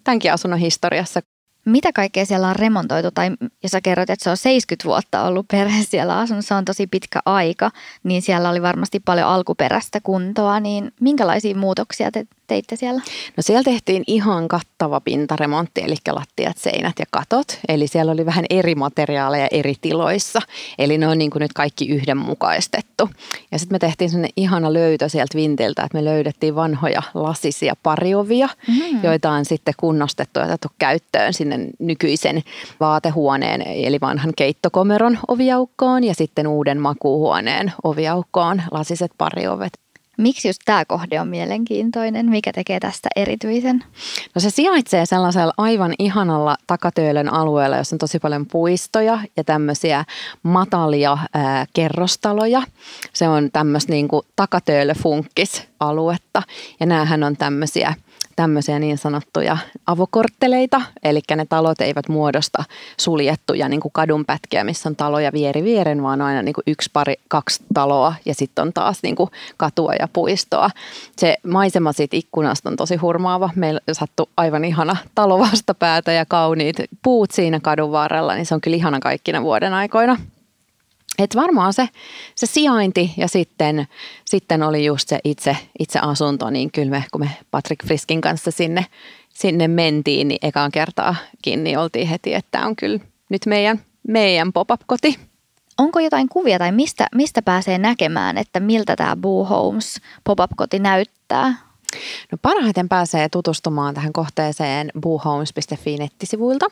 tämänkin 0.04 0.34
asunnon 0.34 0.60
historiassa. 0.60 1.20
Mitä 1.66 1.92
kaikkea 1.94 2.26
siellä 2.26 2.48
on 2.48 2.56
remontoitu, 2.56 3.12
tai 3.12 3.32
jos 3.64 3.72
sä 3.72 3.82
kerroit, 3.82 4.10
että 4.10 4.24
se 4.24 4.30
on 4.30 4.38
70 4.38 4.86
vuotta 4.86 5.24
ollut 5.24 5.48
perhe 5.52 5.84
siellä 5.84 6.20
asunut, 6.20 6.46
se 6.46 6.54
on 6.54 6.66
tosi 6.66 6.88
pitkä 6.88 7.20
aika, 7.26 7.72
niin 8.04 8.22
siellä 8.22 8.50
oli 8.50 8.62
varmasti 8.62 9.00
paljon 9.00 9.28
alkuperäistä 9.28 10.00
kuntoa, 10.04 10.60
niin 10.60 10.92
minkälaisia 11.00 11.56
muutoksia 11.56 12.12
te 12.12 12.26
teitte 12.48 12.76
siellä? 12.76 13.02
No 13.38 13.44
siellä 13.44 13.64
tehtiin 13.64 14.04
ihan 14.08 14.48
kattava 14.48 15.02
pintaremontti, 15.02 15.82
eli 15.82 15.96
lattiat, 16.12 16.58
seinät 16.58 17.00
ja 17.00 17.06
katot. 17.12 17.60
Eli 17.68 17.88
siellä 17.88 18.12
oli 18.12 18.26
vähän 18.26 18.46
eri 18.50 18.76
materiaaleja 18.76 19.48
eri 19.52 19.74
tiloissa. 19.82 20.40
Eli 20.80 20.98
ne 20.98 21.08
on 21.08 21.18
niin 21.18 21.32
kuin 21.32 21.42
nyt 21.42 21.54
kaikki 21.54 21.90
yhdenmukaistettu. 21.90 23.10
Ja 23.52 23.60
sitten 23.60 23.76
me 23.76 23.80
tehtiin 23.80 24.10
sellainen 24.10 24.34
ihana 24.38 24.74
löytö 24.74 25.10
sieltä 25.10 25.38
vintiltä, 25.38 25.84
että 25.84 25.98
me 25.98 26.06
löydettiin 26.06 26.56
vanhoja 26.56 27.02
lasisia 27.14 27.74
pariovia, 27.84 28.50
mm-hmm. 28.68 29.00
joita 29.04 29.32
on 29.32 29.46
sitten 29.46 29.74
kunnostettu 29.78 30.40
ja 30.40 30.46
otettu 30.46 30.68
käyttöön 30.80 31.34
sinne 31.34 31.60
nykyisen 31.80 32.44
vaatehuoneen, 32.80 33.62
eli 33.62 33.98
vanhan 34.02 34.34
keittokomeron 34.36 35.20
oviaukkoon 35.28 36.04
ja 36.04 36.16
sitten 36.16 36.48
uuden 36.48 36.82
makuuhuoneen 36.82 37.74
oviaukkoon 37.84 38.62
lasiset 38.72 39.12
pariovet. 39.18 39.83
Miksi 40.18 40.50
just 40.50 40.62
tämä 40.66 40.86
kohde 40.86 41.22
on 41.22 41.28
mielenkiintoinen? 41.28 42.30
Mikä 42.30 42.52
tekee 42.52 42.80
tästä 42.80 43.10
erityisen? 43.16 43.84
No 44.36 44.42
se 44.42 44.50
sijaitsee 44.50 45.06
sellaisella 45.06 45.54
aivan 45.58 45.94
ihanalla 46.00 46.58
takatöölön 46.68 47.34
alueella, 47.34 47.78
jossa 47.78 47.96
on 47.96 48.00
tosi 48.00 48.20
paljon 48.20 48.46
puistoja 48.52 49.20
ja 49.38 49.44
tämmöisiä 49.44 50.06
matalia 50.44 51.18
ää, 51.34 51.66
kerrostaloja. 51.74 52.64
Se 53.14 53.28
on 53.28 53.52
tämmöistä 53.52 53.92
niin 53.92 54.08
takatöölöfunkkis 54.36 55.68
aluetta 55.80 56.44
ja 56.80 56.86
näähän 56.86 57.24
on 57.24 57.38
tämmöisiä 57.38 57.94
tämmöisiä 58.36 58.80
niin 58.80 58.98
sanottuja 58.98 59.58
avokortteleita, 59.88 60.82
eli 61.04 61.22
ne 61.36 61.46
talot 61.50 61.82
eivät 61.82 62.10
muodosta 62.10 62.64
suljettuja 62.98 63.70
niin 63.70 63.80
kuin 63.80 63.92
kadunpätkiä, 63.92 64.64
missä 64.64 64.90
on 64.90 64.96
taloja 64.96 65.32
vieri 65.34 65.64
vieren, 65.64 66.04
vaan 66.04 66.22
aina 66.22 66.42
niin 66.42 66.54
kuin 66.54 66.64
yksi 66.68 66.90
pari, 66.94 67.16
kaksi 67.28 67.64
taloa 67.74 68.16
ja 68.26 68.36
sitten 68.36 68.62
on 68.62 68.74
taas 68.74 69.00
niin 69.04 69.16
kuin 69.16 69.30
katua 69.58 69.94
ja 69.94 70.08
puistoa. 70.14 70.70
Se 71.18 71.38
maisema 71.48 71.94
siitä 71.94 72.18
ikkunasta 72.18 72.70
on 72.70 72.76
tosi 72.76 72.96
hurmaava. 72.96 73.50
Meillä 73.56 73.80
sattui 73.92 74.28
aivan 74.38 74.66
ihana 74.66 74.96
talo 75.16 75.40
vastapäätä 75.40 76.12
ja 76.12 76.26
kauniit 76.26 76.76
puut 77.04 77.32
siinä 77.32 77.60
kadun 77.60 77.92
varrella, 77.92 78.36
niin 78.36 78.46
se 78.46 78.56
on 78.56 78.62
kyllä 78.62 78.78
ihana 78.78 79.00
kaikkina 79.00 79.44
vuoden 79.44 79.74
aikoina. 79.74 80.18
Et 81.20 81.36
varmaan 81.36 81.74
se, 81.74 81.90
se 82.36 82.46
sijainti 82.46 83.14
ja 83.18 83.28
sitten, 83.28 83.88
sitten 84.26 84.64
oli 84.64 84.86
just 84.86 85.10
se 85.10 85.20
itse, 85.24 85.58
itse 85.80 86.00
asunto, 86.00 86.50
niin 86.50 86.72
kyllä 86.72 86.90
me, 86.90 87.04
kun 87.12 87.22
me 87.22 87.30
Patrick 87.52 87.86
Friskin 87.86 88.22
kanssa 88.22 88.52
sinne, 88.52 88.86
sinne 89.30 89.68
mentiin, 89.68 90.28
niin 90.28 90.40
ekaan 90.42 90.72
kertaakin 90.72 91.64
niin 91.64 91.78
oltiin 91.78 92.08
heti, 92.08 92.34
että 92.34 92.52
tämä 92.52 92.66
on 92.66 92.76
kyllä 92.76 93.00
nyt 93.30 93.46
meidän, 93.46 93.82
meidän 94.08 94.54
pop-up-koti. 94.54 95.20
Onko 95.78 96.00
jotain 96.00 96.30
kuvia 96.30 96.60
tai 96.60 96.72
mistä, 96.72 97.08
mistä 97.16 97.42
pääsee 97.42 97.78
näkemään, 97.78 98.38
että 98.38 98.60
miltä 98.60 98.96
tämä 98.96 99.16
Boo 99.16 99.46
Homes 99.46 100.02
pop-up-koti 100.24 100.80
näyttää? 100.80 101.56
No 102.32 102.38
parhaiten 102.42 102.90
pääsee 102.90 103.30
tutustumaan 103.30 103.94
tähän 103.94 104.14
kohteeseen 104.14 104.92
boohomes.fi 105.00 105.98
nettisivuilta. 105.98 106.66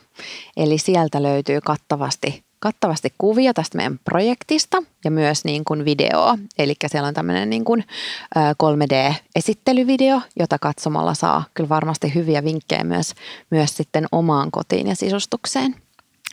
Eli 0.56 0.78
sieltä 0.78 1.22
löytyy 1.22 1.60
kattavasti 1.60 2.44
kattavasti 2.62 3.14
kuvia 3.18 3.54
tästä 3.54 3.76
meidän 3.76 4.00
projektista 4.04 4.82
ja 5.04 5.10
myös 5.10 5.44
niin 5.44 5.64
kuin 5.64 5.84
videoa. 5.84 6.38
Eli 6.58 6.74
siellä 6.86 7.08
on 7.08 7.14
tämmöinen 7.14 7.50
niin 7.50 7.64
kuin 7.64 7.84
3D-esittelyvideo, 8.38 10.20
jota 10.38 10.58
katsomalla 10.58 11.14
saa 11.14 11.44
kyllä 11.54 11.68
varmasti 11.68 12.14
hyviä 12.14 12.44
vinkkejä 12.44 12.84
myös, 12.84 13.14
myös 13.50 13.76
sitten 13.76 14.06
omaan 14.12 14.50
kotiin 14.50 14.86
ja 14.86 14.96
sisustukseen. 14.96 15.74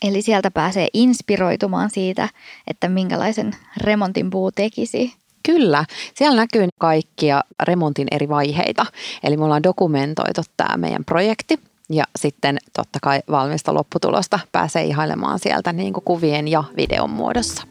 Eli 0.03 0.21
sieltä 0.21 0.51
pääsee 0.51 0.87
inspiroitumaan 0.93 1.89
siitä, 1.89 2.29
että 2.67 2.89
minkälaisen 2.89 3.55
remontin 3.77 4.29
puu 4.29 4.51
tekisi. 4.51 5.13
Kyllä, 5.45 5.85
siellä 6.15 6.41
näkyy 6.41 6.67
kaikkia 6.77 7.43
remontin 7.63 8.07
eri 8.11 8.29
vaiheita. 8.29 8.85
Eli 9.23 9.37
me 9.37 9.43
ollaan 9.43 9.63
dokumentoitu 9.63 10.41
tämä 10.57 10.77
meidän 10.77 11.05
projekti 11.05 11.59
ja 11.89 12.03
sitten 12.19 12.57
totta 12.73 12.99
kai 13.01 13.21
valmista 13.31 13.73
lopputulosta 13.73 14.39
pääsee 14.51 14.83
ihailemaan 14.83 15.39
sieltä 15.39 15.73
niin 15.73 15.93
kuin 15.93 16.03
kuvien 16.03 16.47
ja 16.47 16.63
videon 16.77 17.09
muodossa. 17.09 17.63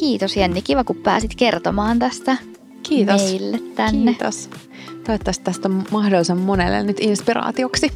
Kiitos 0.00 0.36
Jenni, 0.36 0.62
kiva 0.62 0.84
kun 0.84 0.96
pääsit 0.96 1.34
kertomaan 1.34 1.98
tästä 1.98 2.36
Kiitos. 2.82 3.22
meille 3.22 3.58
tänne. 3.74 4.12
Kiitos. 4.12 4.50
Toivottavasti 5.04 5.44
tästä 5.44 5.68
on 5.68 5.84
mahdollisimman 5.90 6.46
monelle 6.46 6.82
nyt 6.82 7.00
inspiraatioksi. 7.00 7.92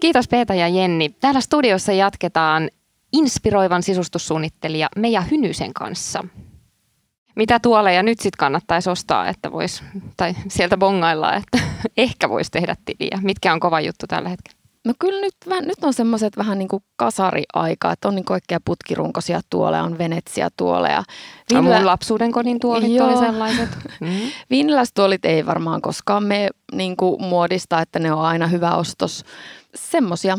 Kiitos 0.00 0.28
Peeta 0.28 0.54
ja 0.54 0.68
Jenni. 0.68 1.08
Täällä 1.08 1.40
studiossa 1.40 1.92
jatketaan 1.92 2.70
inspiroivan 3.12 3.82
sisustussuunnittelija 3.82 4.88
Meija 4.96 5.20
Hynysen 5.20 5.74
kanssa 5.74 6.24
mitä 7.36 7.58
tuoleja 7.60 8.02
nyt 8.02 8.18
sitten 8.18 8.38
kannattaisi 8.38 8.90
ostaa, 8.90 9.28
että 9.28 9.52
vois, 9.52 9.82
tai 10.16 10.34
sieltä 10.48 10.76
bongailla, 10.76 11.34
että 11.34 11.58
ehkä 11.96 12.28
voisi 12.28 12.50
tehdä 12.50 12.76
tiliä? 12.84 13.18
Mitkä 13.22 13.52
on 13.52 13.60
kova 13.60 13.80
juttu 13.80 14.06
tällä 14.06 14.28
hetkellä? 14.28 14.56
No 14.86 14.92
kyllä 14.98 15.20
nyt, 15.20 15.34
nyt 15.66 15.84
on 15.84 15.94
semmoiset 15.94 16.36
vähän 16.36 16.58
niin 16.58 16.68
kuin 16.68 16.82
kasariaika, 16.96 17.92
että 17.92 18.08
on 18.08 18.14
niin 18.14 18.32
oikein 18.32 18.60
putkirunkoisia 18.64 19.40
tuoleja, 19.50 19.82
on 19.82 19.98
venetsia 19.98 20.48
tuoleja. 20.56 21.04
Vinla... 21.54 21.62
mun 21.76 21.86
lapsuuden 21.86 22.32
kodin 22.32 22.60
tuolit 22.60 22.92
Joo. 22.92 23.08
oli 23.08 23.26
sellaiset. 23.26 23.68
Mm. 24.00 24.10
Vinlästuolit 24.50 25.24
ei 25.24 25.46
varmaan 25.46 25.82
koskaan 25.82 26.24
me 26.24 26.48
niin 26.72 26.96
kuin 26.96 27.22
muodista, 27.22 27.80
että 27.80 27.98
ne 27.98 28.12
on 28.12 28.20
aina 28.20 28.46
hyvä 28.46 28.74
ostos. 28.74 29.24
Semmoisia. 29.74 30.38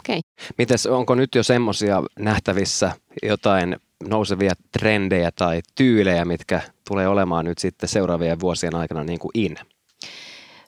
Okay. 0.00 0.20
Mites, 0.58 0.86
onko 0.86 1.14
nyt 1.14 1.34
jo 1.34 1.42
semmoisia 1.42 2.02
nähtävissä 2.18 2.92
jotain 3.22 3.76
nousevia 4.08 4.52
trendejä 4.78 5.30
tai 5.32 5.60
tyylejä, 5.74 6.24
mitkä 6.24 6.60
tulee 6.88 7.08
olemaan 7.08 7.44
nyt 7.44 7.58
sitten 7.58 7.88
seuraavien 7.88 8.40
vuosien 8.40 8.74
aikana 8.74 9.04
niin 9.04 9.18
kuin 9.18 9.30
in? 9.34 9.56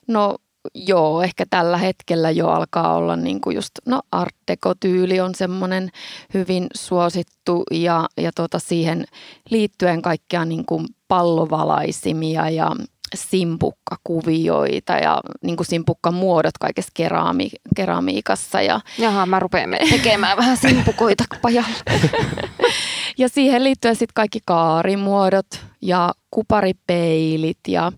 No 0.07 0.35
joo, 0.75 1.21
ehkä 1.21 1.45
tällä 1.49 1.77
hetkellä 1.77 2.31
jo 2.31 2.49
alkaa 2.49 2.95
olla 2.95 3.15
niin 3.15 3.41
kuin 3.41 3.55
just, 3.55 3.71
no 3.85 4.01
art 4.11 4.35
deco-tyyli 4.51 5.19
on 5.19 5.35
semmoinen 5.35 5.89
hyvin 6.33 6.67
suosittu 6.75 7.63
ja, 7.71 8.07
ja 8.17 8.31
tota 8.35 8.59
siihen 8.59 9.05
liittyen 9.49 10.01
kaikkia 10.01 10.45
niin 10.45 10.65
kuin 10.65 10.85
pallovalaisimia 11.07 12.49
ja 12.49 12.71
simpukkakuvioita 13.15 14.93
ja 14.93 15.21
niin 15.43 15.55
kuin 15.55 15.67
simpukkamuodot 15.67 16.57
kaikessa 16.57 16.91
kerami, 16.93 17.49
keramiikassa. 17.75 18.61
Ja... 18.61 18.79
Jaha, 18.97 19.25
mä 19.25 19.39
rupean 19.39 19.69
tekemään 19.89 20.37
vähän 20.37 20.57
simpukoita 20.67 21.23
pajalla. 21.41 21.77
ja 23.17 23.29
siihen 23.29 23.63
liittyen 23.63 23.95
sitten 23.95 24.13
kaikki 24.13 24.39
kaarimuodot 24.45 25.65
ja 25.83 26.13
kuparipeilit 26.31 27.57
ja 27.67 27.91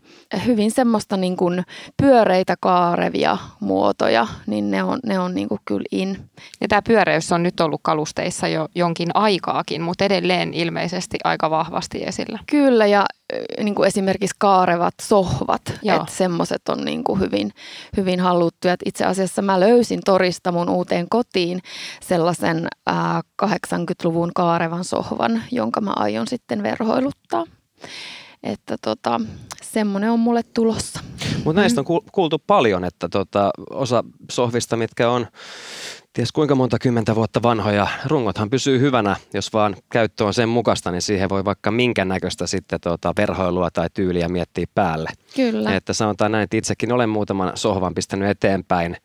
hyvin 0.46 0.72
semmoista 0.72 1.18
niin 1.18 1.38
kuin 1.38 1.64
pyöreitä 2.02 2.56
kaarevia 2.60 3.38
muotoja, 3.60 4.28
niin 4.48 4.72
ne 4.72 4.84
on, 4.84 5.00
ne 5.06 5.20
on 5.20 5.36
niin 5.36 5.50
kuin 5.50 5.60
kyllä 5.66 5.86
in. 5.92 6.30
Ja 6.62 6.68
tämä 6.68 6.82
pyöreys 6.82 7.32
on 7.32 7.44
nyt 7.44 7.60
ollut 7.60 7.80
kalusteissa 7.84 8.48
jo 8.48 8.68
jonkin 8.76 9.10
aikaakin, 9.14 9.82
mutta 9.82 10.06
edelleen 10.06 10.54
ilmeisesti 10.54 11.18
aika 11.24 11.50
vahvasti 11.50 12.04
esillä. 12.04 12.40
Kyllä 12.48 12.86
ja 12.86 13.06
niin 13.64 13.76
kuin 13.76 13.88
esimerkiksi 13.88 14.36
kaarevat 14.40 14.94
sohvat, 15.02 15.62
että 15.68 16.12
semmoiset 16.12 16.70
on 16.70 16.86
niin 16.86 17.04
kuin 17.04 17.20
hyvin, 17.20 17.52
hyvin 17.98 18.20
halluttuja. 18.20 18.76
Itse 18.86 19.06
asiassa 19.06 19.42
mä 19.42 19.60
löysin 19.60 20.02
torista 20.06 20.52
mun 20.52 20.70
uuteen 20.70 21.10
kotiin 21.10 21.60
sellaisen 22.02 22.68
ää, 22.88 23.22
80-luvun 23.46 24.32
kaarevan 24.36 24.84
sohvan, 24.84 25.44
jonka 25.52 25.82
mä 25.82 25.94
aion 25.96 26.28
sitten 26.28 26.64
verhoiluttaa. 26.64 27.44
Että 28.44 28.76
tota, 28.82 29.22
semmoinen 29.64 30.12
on 30.12 30.20
mulle 30.20 30.44
tulossa. 30.44 31.00
Mutta 31.44 31.62
näistä 31.62 31.82
on 31.82 32.02
kuultu 32.12 32.40
paljon, 32.48 32.84
että 32.84 33.10
tota, 33.10 33.52
osa 33.70 34.04
sohvista, 34.32 34.78
mitkä 34.78 35.10
on 35.10 35.28
ties 36.14 36.32
kuinka 36.32 36.56
monta 36.56 36.80
kymmentä 36.80 37.16
vuotta 37.16 37.42
vanhoja, 37.44 37.88
rungothan 38.06 38.50
pysyy 38.50 38.80
hyvänä, 38.80 39.16
jos 39.34 39.54
vaan 39.54 39.76
käyttö 39.92 40.26
on 40.26 40.34
sen 40.34 40.50
mukaista, 40.50 40.92
niin 40.92 41.02
siihen 41.02 41.30
voi 41.30 41.46
vaikka 41.46 41.72
minkä 41.72 42.06
näköistä 42.06 42.48
sitten 42.48 42.80
tota 42.82 43.14
verhoilua 43.18 43.72
tai 43.72 43.88
tyyliä 43.94 44.28
miettiä 44.28 44.66
päälle. 44.76 45.10
Kyllä. 45.36 45.76
Että 45.76 45.94
sanotaan 45.94 46.32
näin, 46.32 46.44
että 46.44 46.58
itsekin 46.58 46.92
olen 46.92 47.10
muutaman 47.10 47.52
sohvan 47.56 47.94
pistänyt 47.94 48.30
eteenpäin 48.30 48.98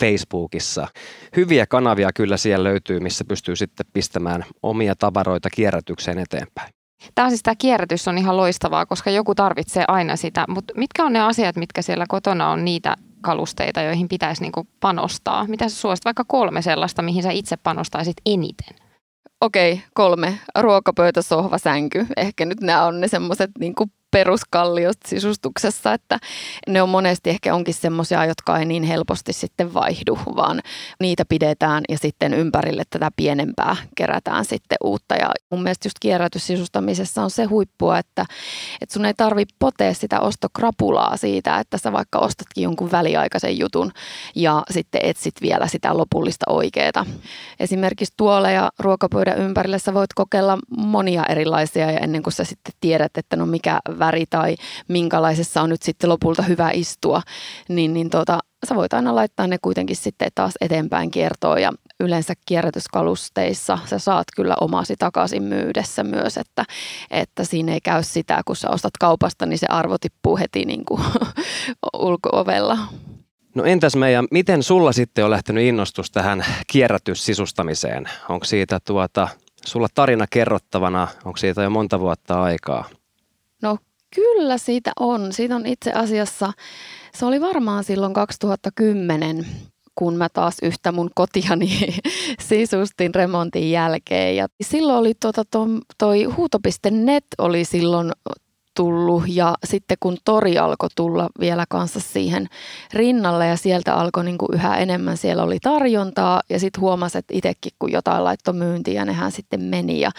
Facebookissa. 0.00 0.88
Hyviä 1.36 1.66
kanavia 1.66 2.10
kyllä 2.14 2.36
siellä 2.36 2.64
löytyy, 2.64 3.00
missä 3.00 3.24
pystyy 3.24 3.56
sitten 3.56 3.86
pistämään 3.92 4.44
omia 4.62 4.94
tavaroita 4.96 5.50
kierrätykseen 5.50 6.18
eteenpäin. 6.18 6.74
Tämä 7.14 7.28
siis 7.28 7.42
tämä 7.42 7.54
kierrätys 7.58 8.08
on 8.08 8.18
ihan 8.18 8.36
loistavaa, 8.36 8.86
koska 8.86 9.10
joku 9.10 9.34
tarvitsee 9.34 9.84
aina 9.88 10.16
sitä, 10.16 10.44
mutta 10.48 10.74
mitkä 10.76 11.04
on 11.04 11.12
ne 11.12 11.20
asiat, 11.20 11.56
mitkä 11.56 11.82
siellä 11.82 12.04
kotona 12.08 12.50
on 12.50 12.64
niitä, 12.64 12.96
kalusteita, 13.20 13.82
joihin 13.82 14.08
pitäisi 14.08 14.42
niin 14.42 14.52
kuin 14.52 14.68
panostaa? 14.80 15.46
Mitä 15.48 15.68
sä 15.68 15.76
suosit 15.76 16.04
vaikka 16.04 16.24
kolme 16.26 16.62
sellaista, 16.62 17.02
mihin 17.02 17.22
sä 17.22 17.30
itse 17.30 17.56
panostaisit 17.56 18.16
eniten? 18.26 18.76
Okei, 19.40 19.82
kolme. 19.94 20.38
Ruokapöytä, 20.58 21.22
sohva, 21.22 21.58
sänky. 21.58 22.06
Ehkä 22.16 22.44
nyt 22.44 22.60
nämä 22.60 22.84
on 22.84 23.00
ne 23.00 23.08
semmoiset 23.08 23.50
niin 23.58 23.74
peruskalliot 24.14 24.96
sisustuksessa, 25.06 25.92
että 25.92 26.18
ne 26.68 26.82
on 26.82 26.88
monesti 26.88 27.30
ehkä 27.30 27.54
onkin 27.54 27.74
semmoisia, 27.74 28.24
jotka 28.24 28.58
ei 28.58 28.64
niin 28.64 28.82
helposti 28.82 29.32
sitten 29.32 29.74
vaihdu, 29.74 30.18
vaan 30.36 30.60
niitä 31.00 31.24
pidetään 31.28 31.84
ja 31.88 31.98
sitten 31.98 32.34
ympärille 32.34 32.82
tätä 32.90 33.10
pienempää 33.16 33.76
kerätään 33.96 34.44
sitten 34.44 34.78
uutta. 34.84 35.14
Ja 35.14 35.30
mun 35.50 35.62
mielestä 35.62 35.86
just 35.86 35.96
kierrätyssisustamisessa 36.00 37.22
on 37.22 37.30
se 37.30 37.44
huippua, 37.44 37.98
että, 37.98 38.26
että 38.80 38.92
sun 38.92 39.04
ei 39.04 39.14
tarvi 39.14 39.44
potea 39.58 39.94
sitä 39.94 40.20
ostokrapulaa 40.20 41.16
siitä, 41.16 41.58
että 41.58 41.78
sä 41.78 41.92
vaikka 41.92 42.18
ostatkin 42.18 42.64
jonkun 42.64 42.92
väliaikaisen 42.92 43.58
jutun 43.58 43.92
ja 44.34 44.62
sitten 44.70 45.00
etsit 45.04 45.34
vielä 45.42 45.66
sitä 45.66 45.96
lopullista 45.96 46.44
oikeeta. 46.48 47.06
Esimerkiksi 47.60 48.14
tuoleja 48.16 48.70
ruokapöydän 48.78 49.38
ympärille 49.38 49.78
sä 49.78 49.94
voit 49.94 50.14
kokeilla 50.14 50.58
monia 50.76 51.24
erilaisia 51.28 51.90
ja 51.90 51.98
ennen 51.98 52.22
kuin 52.22 52.32
sä 52.32 52.44
sitten 52.44 52.74
tiedät, 52.80 53.16
että 53.16 53.36
no 53.36 53.46
mikä 53.46 53.80
väri 54.04 54.24
tai 54.30 54.56
minkälaisessa 54.88 55.62
on 55.62 55.70
nyt 55.70 55.82
sitten 55.82 56.10
lopulta 56.10 56.42
hyvä 56.42 56.70
istua, 56.74 57.22
niin, 57.68 57.94
niin 57.94 58.10
tuota, 58.10 58.38
sä 58.68 58.74
voit 58.74 58.94
aina 58.94 59.14
laittaa 59.14 59.46
ne 59.46 59.58
kuitenkin 59.62 59.96
sitten 59.96 60.30
taas 60.34 60.54
eteenpäin 60.60 61.10
kiertoon 61.10 61.62
ja 61.62 61.72
yleensä 62.00 62.34
kierrätyskalusteissa 62.46 63.78
sä 63.86 63.98
saat 63.98 64.26
kyllä 64.36 64.56
omasi 64.60 64.96
takaisin 64.96 65.42
myydessä 65.42 66.04
myös, 66.04 66.36
että, 66.36 66.64
että 67.10 67.44
siinä 67.44 67.72
ei 67.72 67.80
käy 67.80 68.02
sitä, 68.02 68.42
kun 68.44 68.56
sä 68.56 68.70
ostat 68.70 68.96
kaupasta, 69.00 69.46
niin 69.46 69.58
se 69.58 69.66
arvo 69.70 69.98
tippuu 69.98 70.36
heti 70.36 70.64
niin 70.64 70.84
kuin 70.84 71.00
ulko-ovella. 71.98 72.78
No 73.54 73.64
entäs 73.64 73.96
meidän, 73.96 74.26
miten 74.30 74.62
sulla 74.62 74.92
sitten 74.92 75.24
on 75.24 75.30
lähtenyt 75.30 75.64
innostus 75.64 76.10
tähän 76.10 76.44
kierrätyssisustamiseen? 76.66 78.04
Onko 78.28 78.44
siitä 78.44 78.80
tuota, 78.80 79.28
sulla 79.66 79.88
tarina 79.94 80.26
kerrottavana, 80.30 81.08
onko 81.24 81.36
siitä 81.36 81.62
jo 81.62 81.70
monta 81.70 82.00
vuotta 82.00 82.42
aikaa? 82.42 82.84
Kyllä 84.14 84.58
siitä 84.58 84.92
on. 85.00 85.32
Siitä 85.32 85.56
on 85.56 85.66
itse 85.66 85.92
asiassa, 85.92 86.52
se 87.14 87.26
oli 87.26 87.40
varmaan 87.40 87.84
silloin 87.84 88.12
2010, 88.12 89.46
kun 89.94 90.16
mä 90.16 90.28
taas 90.28 90.56
yhtä 90.62 90.92
mun 90.92 91.10
kotiani 91.14 91.68
sisustin 92.48 93.14
remontin 93.14 93.70
jälkeen. 93.70 94.36
Ja 94.36 94.48
silloin 94.62 94.98
oli 94.98 95.12
tuota, 95.20 95.44
toi 95.98 96.24
huuto.net 96.24 97.24
oli 97.38 97.64
silloin 97.64 98.12
tullut 98.74 99.22
ja 99.26 99.54
sitten 99.64 99.96
kun 100.00 100.16
tori 100.24 100.58
alkoi 100.58 100.88
tulla 100.96 101.28
vielä 101.40 101.64
kanssa 101.68 102.00
siihen 102.00 102.46
rinnalle 102.92 103.46
ja 103.46 103.56
sieltä 103.56 103.94
alkoi 103.94 104.24
niin 104.24 104.38
kuin 104.38 104.54
yhä 104.54 104.76
enemmän, 104.76 105.16
siellä 105.16 105.42
oli 105.42 105.58
tarjontaa 105.60 106.42
ja 106.50 106.58
sitten 106.60 106.80
huomasi, 106.80 107.18
että 107.18 107.34
itsekin 107.36 107.72
kun 107.78 107.92
jotain 107.92 108.24
laittoi 108.24 108.54
myyntiin 108.54 108.94
ja 108.94 109.04
nehän 109.04 109.32
sitten 109.32 109.60
meni 109.60 110.00
ja 110.00 110.10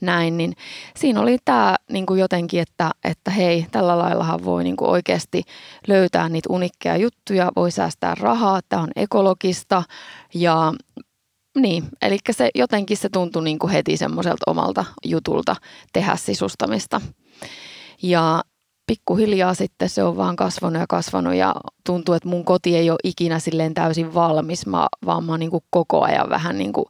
näin, 0.00 0.36
niin 0.36 0.52
siinä 0.96 1.20
oli 1.20 1.38
tämä 1.44 1.76
niin 1.90 2.06
kuin 2.06 2.20
jotenkin, 2.20 2.60
että, 2.60 2.90
että 3.04 3.30
hei, 3.30 3.66
tällä 3.70 3.98
laillahan 3.98 4.44
voi 4.44 4.64
niin 4.64 4.76
kuin 4.76 4.90
oikeasti 4.90 5.42
löytää 5.88 6.28
niitä 6.28 6.52
unikkeja 6.52 6.96
juttuja, 6.96 7.52
voi 7.56 7.70
säästää 7.70 8.14
rahaa, 8.14 8.60
tämä 8.68 8.82
on 8.82 8.90
ekologista 8.96 9.82
ja 10.34 10.72
niin, 11.58 11.84
eli 12.02 12.18
se 12.30 12.50
jotenkin 12.54 12.96
se 12.96 13.08
tuntui 13.08 13.44
niin 13.44 13.58
kuin 13.58 13.72
heti 13.72 13.96
semmoiselta 13.96 14.50
omalta 14.50 14.84
jutulta 15.04 15.56
tehdä 15.92 16.16
sisustamista. 16.16 17.00
Ja 18.04 18.42
pikkuhiljaa 18.86 19.54
sitten 19.54 19.88
se 19.88 20.02
on 20.02 20.16
vaan 20.16 20.36
kasvanut 20.36 20.80
ja 20.80 20.86
kasvanut 20.88 21.34
ja 21.34 21.54
tuntuu, 21.86 22.14
että 22.14 22.28
mun 22.28 22.44
koti 22.44 22.76
ei 22.76 22.90
ole 22.90 22.98
ikinä 23.04 23.38
silleen 23.38 23.74
täysin 23.74 24.14
valmis, 24.14 24.66
mä, 24.66 24.86
vaan 25.06 25.24
mä 25.24 25.38
niin 25.38 25.50
kuin 25.50 25.64
koko 25.70 26.02
ajan 26.02 26.30
vähän 26.30 26.58
niin 26.58 26.72
kuin 26.72 26.86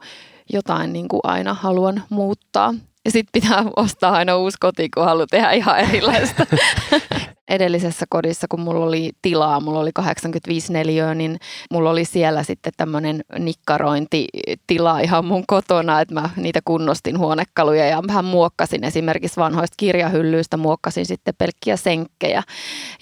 jotain 0.52 0.92
niin 0.92 1.08
kuin 1.08 1.20
aina 1.24 1.54
haluan 1.54 2.02
muuttaa. 2.10 2.74
Ja 3.04 3.10
sitten 3.10 3.42
pitää 3.42 3.64
ostaa 3.76 4.12
aina 4.12 4.36
uusi 4.36 4.56
koti, 4.60 4.88
kun 4.94 5.04
haluaa 5.04 5.26
tehdä 5.30 5.50
ihan 5.50 5.78
erilaista. 5.78 6.46
Edellisessä 7.48 8.06
kodissa, 8.08 8.46
kun 8.48 8.60
mulla 8.60 8.84
oli 8.84 9.12
tilaa, 9.22 9.60
mulla 9.60 9.78
oli 9.78 9.90
85 9.94 10.72
neliöä, 10.72 11.14
niin 11.14 11.38
mulla 11.70 11.90
oli 11.90 12.04
siellä 12.04 12.42
sitten 12.42 12.72
tämmöinen 12.76 13.24
nikkarointitila 13.38 15.00
ihan 15.00 15.24
mun 15.24 15.44
kotona, 15.46 16.00
että 16.00 16.14
mä 16.14 16.30
niitä 16.36 16.60
kunnostin 16.64 17.18
huonekaluja 17.18 17.86
ja 17.86 18.02
vähän 18.08 18.24
muokkasin 18.24 18.84
esimerkiksi 18.84 19.40
vanhoista 19.40 19.74
kirjahyllyistä, 19.76 20.56
muokkasin 20.56 21.06
sitten 21.06 21.34
pelkkiä 21.38 21.76
senkkejä, 21.76 22.42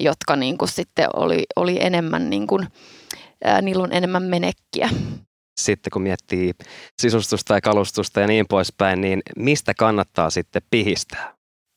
jotka 0.00 0.37
niin 0.37 0.59
kuin 0.59 0.68
sitten 0.68 1.09
oli, 1.16 1.42
oli 1.57 1.76
enemmän 1.81 2.31
niin 2.31 2.46
kuin, 2.46 2.68
ää, 3.44 3.62
niillä 3.62 3.83
on 3.83 3.92
enemmän 3.92 4.22
menekkiä 4.22 4.88
sitten 5.61 5.90
kun 5.90 6.02
miettii 6.02 6.52
sisustusta 7.02 7.55
ja 7.55 7.61
kalustusta 7.61 8.20
ja 8.20 8.26
niin 8.26 8.46
poispäin, 8.48 9.00
niin 9.00 9.22
mistä 9.37 9.74
kannattaa 9.74 10.31
sitten 10.31 10.62
pihistää? 10.70 11.35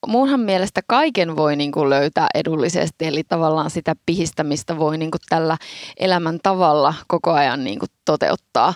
Munhan 0.07 0.39
mielestä 0.39 0.81
kaiken 0.87 1.35
voi 1.35 1.55
niin 1.55 1.71
kuin 1.71 1.89
löytää 1.89 2.27
edullisesti, 2.35 3.05
eli 3.05 3.23
tavallaan 3.23 3.69
sitä 3.69 3.95
pihistämistä 4.05 4.77
voi 4.77 4.97
niin 4.97 5.11
kuin 5.11 5.21
tällä 5.29 5.57
elämän 5.99 6.39
tavalla 6.43 6.93
koko 7.07 7.31
ajan 7.31 7.63
niin 7.63 7.79
kuin 7.79 7.89
toteuttaa. 8.05 8.73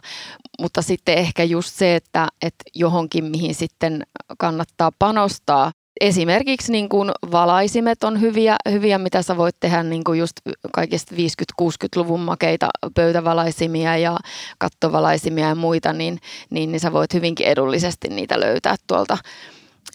Mutta 0.60 0.82
sitten 0.82 1.18
ehkä 1.18 1.44
just 1.44 1.76
se, 1.76 1.96
että, 1.96 2.28
että 2.42 2.64
johonkin 2.76 3.26
mihin 3.26 3.56
sitten 3.56 4.04
kannattaa 4.38 4.92
panostaa, 5.00 5.72
esimerkiksi 6.02 6.72
niin 6.72 6.90
kuin 6.90 7.12
valaisimet 7.32 8.04
on 8.04 8.22
hyviä, 8.22 8.56
hyviä, 8.72 8.98
mitä 8.98 9.22
sä 9.22 9.38
voit 9.38 9.56
tehdä 9.60 9.84
niin 9.84 10.04
kuin 10.04 10.20
just 10.20 10.34
kaikista 10.74 11.16
50-60-luvun 11.16 12.20
makeita 12.20 12.70
pöytävalaisimia 12.96 13.98
ja 13.98 14.18
kattovalaisimia 14.58 15.48
ja 15.48 15.56
muita, 15.56 15.94
niin, 15.94 16.20
niin, 16.50 16.72
niin 16.72 16.80
sä 16.80 16.94
voit 16.94 17.14
hyvinkin 17.14 17.48
edullisesti 17.48 18.08
niitä 18.08 18.40
löytää 18.40 18.76
tuolta. 18.88 19.18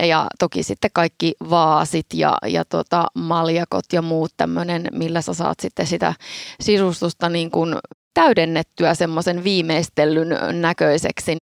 Ja 0.02 0.26
toki 0.38 0.62
sitten 0.62 0.90
kaikki 0.94 1.34
vaasit 1.50 2.06
ja, 2.14 2.38
ja 2.46 2.64
tota 2.64 3.06
maljakot 3.14 3.84
ja 3.92 4.02
muut 4.02 4.32
tämmöinen, 4.36 4.88
millä 4.92 5.20
sä 5.20 5.34
saat 5.34 5.60
sitten 5.60 5.86
sitä 5.86 6.14
sisustusta 6.60 7.28
niin 7.28 7.50
kuin 7.50 7.76
täydennettyä 8.14 8.94
semmoisen 8.94 9.44
viimeistellyn 9.44 10.60
näköiseksi. 10.60 11.36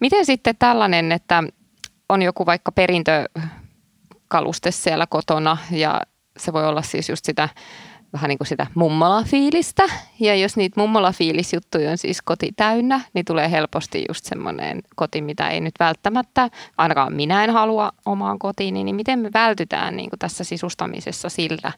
Miten 0.00 0.26
sitten 0.26 0.56
tällainen, 0.58 1.12
että 1.12 1.42
on 2.08 2.22
joku 2.22 2.46
vaikka 2.46 2.72
perintö 2.72 3.24
kaluste 4.28 4.70
siellä 4.70 5.06
kotona 5.06 5.56
ja 5.70 6.00
se 6.36 6.52
voi 6.52 6.66
olla 6.66 6.82
siis 6.82 7.08
just 7.08 7.24
sitä 7.24 7.48
vähän 8.12 8.28
niin 8.28 8.38
kuin 8.38 8.48
sitä 8.48 8.66
mummola-fiilistä. 8.74 9.82
Ja 10.20 10.34
jos 10.34 10.56
niitä 10.56 10.80
mummola-fiilisjuttuja 10.80 11.90
on 11.90 11.98
siis 11.98 12.22
koti 12.22 12.52
täynnä, 12.56 13.00
niin 13.14 13.24
tulee 13.24 13.50
helposti 13.50 14.04
just 14.08 14.24
semmoinen 14.24 14.82
koti, 14.96 15.22
mitä 15.22 15.48
ei 15.48 15.60
nyt 15.60 15.74
välttämättä, 15.80 16.50
ainakaan 16.78 17.12
minä 17.12 17.44
en 17.44 17.50
halua 17.50 17.92
omaan 18.06 18.38
kotiin, 18.38 18.74
niin 18.74 18.96
miten 18.96 19.18
me 19.18 19.30
vältytään 19.34 19.96
niin 19.96 20.10
kuin 20.10 20.18
tässä 20.18 20.44
sisustamisessa 20.44 21.28
sillä, 21.28 21.72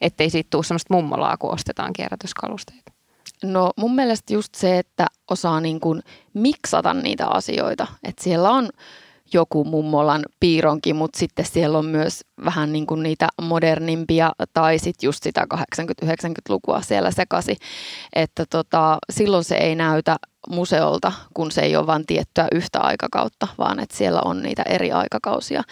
ettei 0.00 0.30
siitä 0.30 0.48
tule 0.50 0.64
semmoista 0.64 0.94
mummolaa, 0.94 1.36
kun 1.36 1.52
ostetaan 1.52 1.92
kierrätyskalusteita? 1.92 2.92
No 3.44 3.70
mun 3.76 3.94
mielestä 3.94 4.32
just 4.32 4.54
se, 4.54 4.78
että 4.78 5.06
osaa 5.30 5.60
niin 5.60 5.80
kuin 5.80 6.02
miksata 6.34 6.94
niitä 6.94 7.26
asioita. 7.26 7.86
Että 8.04 8.24
siellä 8.24 8.50
on 8.50 8.68
joku 9.32 9.64
mummolan 9.64 10.24
piironki, 10.40 10.92
mutta 10.92 11.18
sitten 11.18 11.44
siellä 11.44 11.78
on 11.78 11.86
myös 11.86 12.20
vähän 12.44 12.72
niin 12.72 12.86
kuin 12.86 13.02
niitä 13.02 13.28
modernimpia 13.42 14.32
tai 14.52 14.78
sitten 14.78 15.08
just 15.08 15.22
sitä 15.22 15.46
80-90-lukua 15.54 16.82
siellä 16.82 17.10
sekasi, 17.10 17.56
että 18.12 18.44
tota, 18.50 18.98
silloin 19.10 19.44
se 19.44 19.56
ei 19.56 19.74
näytä 19.74 20.16
museolta, 20.48 21.12
kun 21.34 21.50
se 21.50 21.60
ei 21.60 21.76
ole 21.76 21.86
vain 21.86 22.06
tiettyä 22.06 22.48
yhtä 22.52 22.80
aikakautta, 22.80 23.48
vaan 23.58 23.80
että 23.80 23.96
siellä 23.96 24.20
on 24.24 24.42
niitä 24.42 24.62
eri 24.62 24.92
aikakausia. 24.92 25.62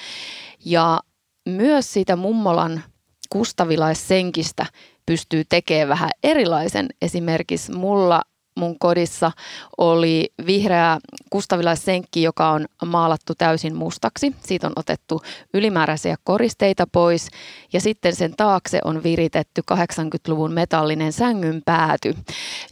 Ja 0.64 1.00
myös 1.48 1.92
siitä 1.92 2.16
mummolan 2.16 2.82
kustavilaissenkistä 3.30 4.66
pystyy 5.06 5.44
tekemään 5.48 5.88
vähän 5.88 6.10
erilaisen. 6.22 6.88
Esimerkiksi 7.02 7.72
mulla 7.72 8.22
mun 8.56 8.78
kodissa 8.78 9.32
oli 9.78 10.32
vihreä 10.46 10.98
kustavilaissenkki, 11.30 12.22
joka 12.22 12.50
on 12.50 12.66
maalattu 12.86 13.34
täysin 13.38 13.76
mustaksi. 13.76 14.34
Siitä 14.44 14.66
on 14.66 14.72
otettu 14.76 15.22
ylimääräisiä 15.54 16.16
koristeita 16.24 16.86
pois 16.92 17.28
ja 17.72 17.80
sitten 17.80 18.16
sen 18.16 18.36
taakse 18.36 18.78
on 18.84 19.02
viritetty 19.02 19.62
80-luvun 19.72 20.52
metallinen 20.52 21.12
sängyn 21.12 21.62
pääty, 21.64 22.14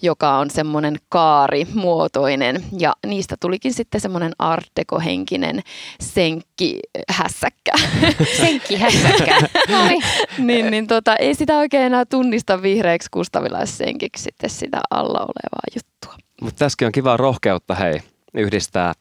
joka 0.03 0.39
on 0.39 0.51
semmoinen 0.51 0.97
kaarimuotoinen 1.09 2.65
ja 2.79 2.93
niistä 3.07 3.37
tulikin 3.41 3.73
sitten 3.73 4.01
semmoinen 4.01 4.33
art 4.39 4.71
henkinen 5.05 5.63
senkki 6.01 6.81
hässäkkä. 7.09 7.73
Senkki 8.41 8.77
hässäkkä. 8.77 9.41
niin, 10.39 10.71
niin 10.71 10.87
tota, 10.87 11.17
ei 11.17 11.35
sitä 11.35 11.59
oikein 11.59 11.83
enää 11.83 12.05
tunnista 12.05 12.63
vihreäksi 12.63 13.09
kustavilaissenkiksi 13.11 14.23
sitten 14.23 14.51
sitä 14.51 14.81
alla 14.91 15.19
olevaa 15.19 15.63
juttua. 15.75 16.15
Mutta 16.41 16.59
tässäkin 16.59 16.87
on 16.87 16.93
kiva 16.93 17.17
rohkeutta, 17.17 17.75
hei, 17.75 18.01
yhdistää 18.35 18.93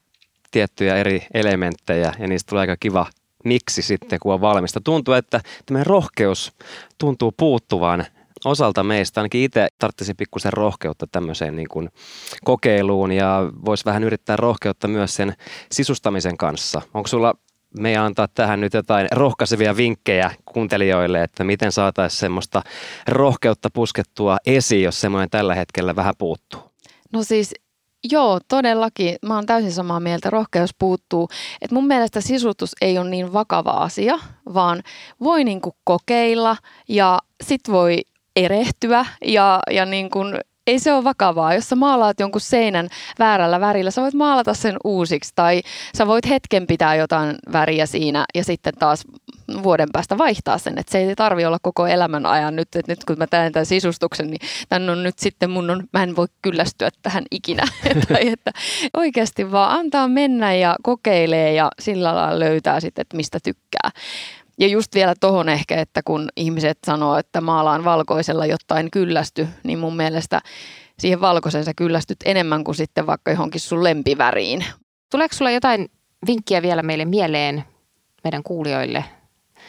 tiettyjä 0.52 0.96
eri 0.96 1.28
elementtejä 1.34 2.14
ja 2.20 2.28
niistä 2.28 2.50
tulee 2.50 2.62
aika 2.62 2.78
kiva 2.80 3.06
miksi 3.46 3.82
sitten, 3.82 4.20
kun 4.20 4.34
on 4.34 4.42
valmista. 4.42 4.82
Tuntuu, 4.82 5.14
että 5.14 5.42
tämä 5.66 5.84
rohkeus 5.84 6.54
tuntuu 6.98 7.32
puuttuvan 7.32 8.06
osalta 8.46 8.84
meistä, 8.84 9.22
ainakin 9.22 9.42
itse 9.42 9.68
tarvitsisi 9.80 10.14
pikkusen 10.14 10.54
rohkeutta 10.54 11.08
tämmöiseen 11.08 11.56
niin 11.56 11.68
kuin 11.68 11.90
kokeiluun 12.44 13.12
ja 13.12 13.40
voisi 13.66 13.86
vähän 13.86 14.04
yrittää 14.04 14.36
rohkeutta 14.36 14.88
myös 14.88 15.16
sen 15.16 15.34
sisustamisen 15.72 16.38
kanssa. 16.38 16.82
Onko 16.94 17.08
sulla 17.08 17.34
meidän 17.80 18.04
antaa 18.04 18.28
tähän 18.28 18.62
nyt 18.62 18.74
jotain 18.74 19.08
rohkaisevia 19.12 19.78
vinkkejä 19.78 20.32
kuuntelijoille, 20.46 21.24
että 21.24 21.44
miten 21.44 21.72
saataisiin 21.72 22.20
semmoista 22.20 22.62
rohkeutta 23.08 23.70
puskettua 23.74 24.38
esiin, 24.46 24.84
jos 24.84 25.02
semmoinen 25.02 25.30
tällä 25.30 25.56
hetkellä 25.56 25.96
vähän 25.96 26.14
puuttuu? 26.18 26.62
No 27.14 27.24
siis 27.24 27.54
Joo, 28.12 28.40
todellakin. 28.48 29.16
Mä 29.26 29.36
oon 29.36 29.46
täysin 29.46 29.72
samaa 29.72 30.00
mieltä. 30.00 30.30
Rohkeus 30.30 30.76
puuttuu. 30.80 31.30
Et 31.62 31.72
mun 31.72 31.88
mielestä 31.88 32.22
sisustus 32.22 32.76
ei 32.82 32.98
ole 32.98 33.10
niin 33.10 33.34
vakava 33.34 33.72
asia, 33.72 34.20
vaan 34.54 34.84
voi 35.24 35.44
niinku 35.44 35.76
kokeilla 35.84 36.58
ja 36.90 37.20
sit 37.44 37.62
voi 37.70 38.02
erehtyä 38.36 39.06
ja, 39.26 39.60
ja 39.72 39.86
niin 39.86 40.10
ei 40.68 40.80
se 40.80 40.94
ole 40.94 41.04
vakavaa. 41.04 41.54
Jos 41.54 41.70
sä 41.70 41.76
maalaat 41.76 42.20
jonkun 42.20 42.42
seinän 42.42 42.90
väärällä 43.20 43.60
värillä, 43.60 43.92
sä 43.92 44.02
voit 44.02 44.14
maalata 44.14 44.54
sen 44.54 44.76
uusiksi 44.84 45.32
tai 45.36 45.62
sä 45.98 46.08
voit 46.08 46.30
hetken 46.30 46.68
pitää 46.68 46.96
jotain 46.96 47.36
väriä 47.52 47.86
siinä 47.86 48.26
ja 48.36 48.44
sitten 48.44 48.74
taas 48.80 49.04
vuoden 49.64 49.90
päästä 49.94 50.18
vaihtaa 50.18 50.58
sen. 50.58 50.78
Että 50.78 50.92
se 50.92 50.98
ei 50.98 51.16
tarvi 51.16 51.46
olla 51.46 51.58
koko 51.62 51.88
elämän 51.88 52.26
ajan 52.26 52.56
nyt, 52.56 52.76
että 52.76 52.92
nyt 52.92 53.06
kun 53.06 53.18
mä 53.18 53.28
teen 53.28 53.52
tämän 53.52 53.66
sisustuksen, 53.66 54.28
niin 54.28 54.42
tämän 54.70 54.90
on 54.90 55.04
nyt 55.04 55.20
sitten 55.20 55.50
mun 55.50 55.70
on, 55.70 55.84
mä 55.94 56.04
en 56.04 56.16
voi 56.16 56.28
kyllästyä 56.42 56.90
tähän 57.02 57.24
ikinä. 57.32 57.64
tai 58.08 58.28
että 58.28 58.52
oikeasti 58.94 59.52
vaan 59.52 59.80
antaa 59.80 60.08
mennä 60.08 60.54
ja 60.54 60.76
kokeilee 60.84 61.54
ja 61.54 61.70
sillä 61.80 62.16
lailla 62.16 62.40
löytää 62.40 62.80
sitten, 62.80 63.02
että 63.02 63.18
mistä 63.18 63.40
tykkää. 63.44 63.90
Ja 64.60 64.68
just 64.68 64.96
vielä 64.96 65.14
tohon 65.20 65.50
ehkä, 65.50 65.82
että 65.82 66.02
kun 66.04 66.30
ihmiset 66.36 66.78
sanoo, 66.86 67.18
että 67.18 67.42
maalaan 67.42 67.84
valkoisella 67.84 68.46
jotain 68.46 68.92
kyllästy, 68.92 69.48
niin 69.64 69.80
mun 69.80 69.96
mielestä 69.96 70.42
siihen 71.00 71.22
valkoisen 71.22 71.66
sä 71.66 71.74
kyllästyt 71.76 72.18
enemmän 72.26 72.64
kuin 72.64 72.76
sitten 72.76 73.08
vaikka 73.08 73.32
johonkin 73.32 73.62
sun 73.62 73.84
lempiväriin. 73.84 74.66
Tuleeko 75.12 75.36
sulla 75.36 75.52
jotain 75.52 75.92
vinkkiä 76.28 76.62
vielä 76.62 76.84
meille 76.84 77.06
mieleen 77.06 77.64
meidän 78.24 78.44
kuulijoille? 78.44 79.06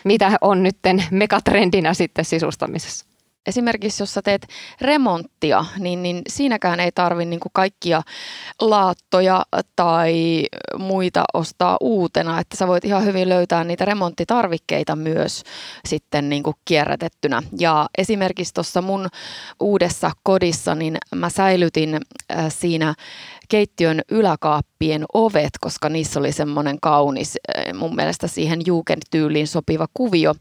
Mitä 0.04 0.38
on 0.40 0.62
nytten 0.62 1.04
megatrendinä 1.10 1.94
sitten 1.94 2.24
sisustamisessa? 2.24 3.13
Esimerkiksi 3.46 4.02
jos 4.02 4.14
sä 4.14 4.22
teet 4.22 4.46
remonttia, 4.80 5.64
niin, 5.78 6.02
niin 6.02 6.22
siinäkään 6.28 6.80
ei 6.80 6.92
tarvi 6.92 7.24
niin 7.24 7.40
kaikkia 7.52 8.02
laattoja 8.60 9.46
tai 9.76 10.44
muita 10.78 11.24
ostaa 11.34 11.76
uutena, 11.80 12.40
että 12.40 12.56
sä 12.56 12.66
voit 12.66 12.84
ihan 12.84 13.04
hyvin 13.04 13.28
löytää 13.28 13.64
niitä 13.64 13.84
remonttitarvikkeita 13.84 14.96
myös 14.96 15.42
sitten 15.88 16.28
niin 16.28 16.42
kuin 16.42 16.56
kierrätettynä. 16.64 17.42
Ja 17.58 17.86
esimerkiksi 17.98 18.54
tuossa 18.54 18.82
mun 18.82 19.08
uudessa 19.60 20.10
kodissa, 20.22 20.74
niin 20.74 20.98
mä 21.14 21.30
säilytin 21.30 21.94
äh, 21.94 22.46
siinä 22.48 22.94
keittiön 23.48 24.00
yläkaappien 24.10 25.04
ovet, 25.14 25.50
koska 25.60 25.88
niissä 25.88 26.20
oli 26.20 26.32
semmoinen 26.32 26.80
kaunis, 26.80 27.36
eh, 27.54 27.74
mun 27.74 27.94
mielestä 27.94 28.26
siihen 28.26 28.60
juukentyyliin 28.66 29.46
sopiva 29.46 29.86
kuvio. 29.94 30.34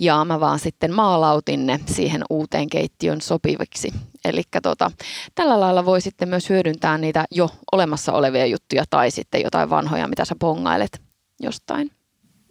Ja 0.00 0.24
mä 0.24 0.40
vaan 0.40 0.58
sitten 0.58 0.94
maalautin 0.94 1.66
ne 1.66 1.80
siihen 1.86 2.22
uuteen 2.30 2.68
keittiön 2.68 3.20
sopiviksi. 3.20 3.92
Eli 4.24 4.42
tota, 4.62 4.90
tällä 5.34 5.60
lailla 5.60 5.84
voi 5.84 6.00
sitten 6.00 6.28
myös 6.28 6.50
hyödyntää 6.50 6.98
niitä 6.98 7.24
jo 7.30 7.50
olemassa 7.72 8.12
olevia 8.12 8.46
juttuja 8.46 8.84
tai 8.90 9.10
sitten 9.10 9.42
jotain 9.42 9.70
vanhoja, 9.70 10.08
mitä 10.08 10.24
sä 10.24 10.34
pongailet 10.38 11.00
jostain. 11.40 11.90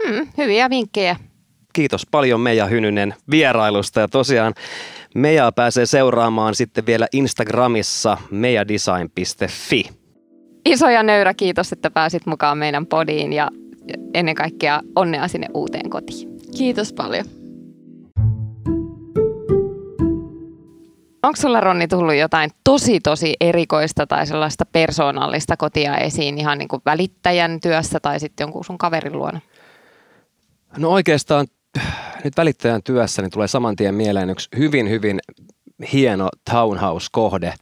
Hmm, 0.07 0.27
hyviä 0.37 0.69
vinkkejä. 0.69 1.15
Kiitos 1.73 2.05
paljon 2.11 2.39
Meija 2.39 2.65
Hynynen 2.65 3.15
vierailusta 3.31 3.99
ja 3.99 4.07
tosiaan 4.07 4.53
Meija 5.15 5.51
pääsee 5.51 5.85
seuraamaan 5.85 6.55
sitten 6.55 6.85
vielä 6.85 7.07
Instagramissa 7.13 8.17
meijadesign.fi. 8.31 9.89
Iso 10.65 10.89
ja 10.89 11.03
nöyrä 11.03 11.33
kiitos, 11.33 11.71
että 11.71 11.91
pääsit 11.91 12.25
mukaan 12.25 12.57
meidän 12.57 12.85
podiin 12.85 13.33
ja 13.33 13.49
ennen 14.13 14.35
kaikkea 14.35 14.81
onnea 14.95 15.27
sinne 15.27 15.47
uuteen 15.53 15.89
kotiin. 15.89 16.29
Kiitos 16.57 16.93
paljon. 16.93 17.25
Onko 21.23 21.35
sulla 21.35 21.59
Ronni 21.59 21.87
tullut 21.87 22.15
jotain 22.15 22.49
tosi 22.63 22.99
tosi 22.99 23.33
erikoista 23.41 24.07
tai 24.07 24.27
sellaista 24.27 24.65
persoonallista 24.65 25.57
kotia 25.57 25.97
esiin 25.97 26.37
ihan 26.37 26.57
niin 26.57 26.67
kuin 26.67 26.81
välittäjän 26.85 27.59
työssä 27.59 27.99
tai 27.99 28.19
sitten 28.19 28.43
jonkun 28.43 28.65
sun 28.65 28.77
kaverin 28.77 29.13
luona? 29.13 29.41
No 30.77 30.89
oikeastaan 30.89 31.47
nyt 32.23 32.37
välittäjän 32.37 32.83
työssä 32.83 33.21
niin 33.21 33.31
tulee 33.31 33.47
saman 33.47 33.75
tien 33.75 33.95
mieleen 33.95 34.29
yksi 34.29 34.49
hyvin, 34.57 34.89
hyvin 34.89 35.19
hieno 35.93 36.29
townhouse-kohde 36.51 37.53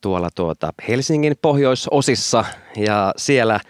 tuolla 0.00 0.28
tuota 0.34 0.72
Helsingin 0.88 1.34
pohjoisosissa 1.42 2.44
ja 2.76 3.14
siellä 3.16 3.60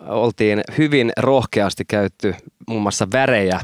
oltiin 0.00 0.60
hyvin 0.78 1.12
rohkeasti 1.16 1.84
käytty 1.84 2.34
muun 2.68 2.82
muassa 2.82 3.08
värejä 3.12 3.60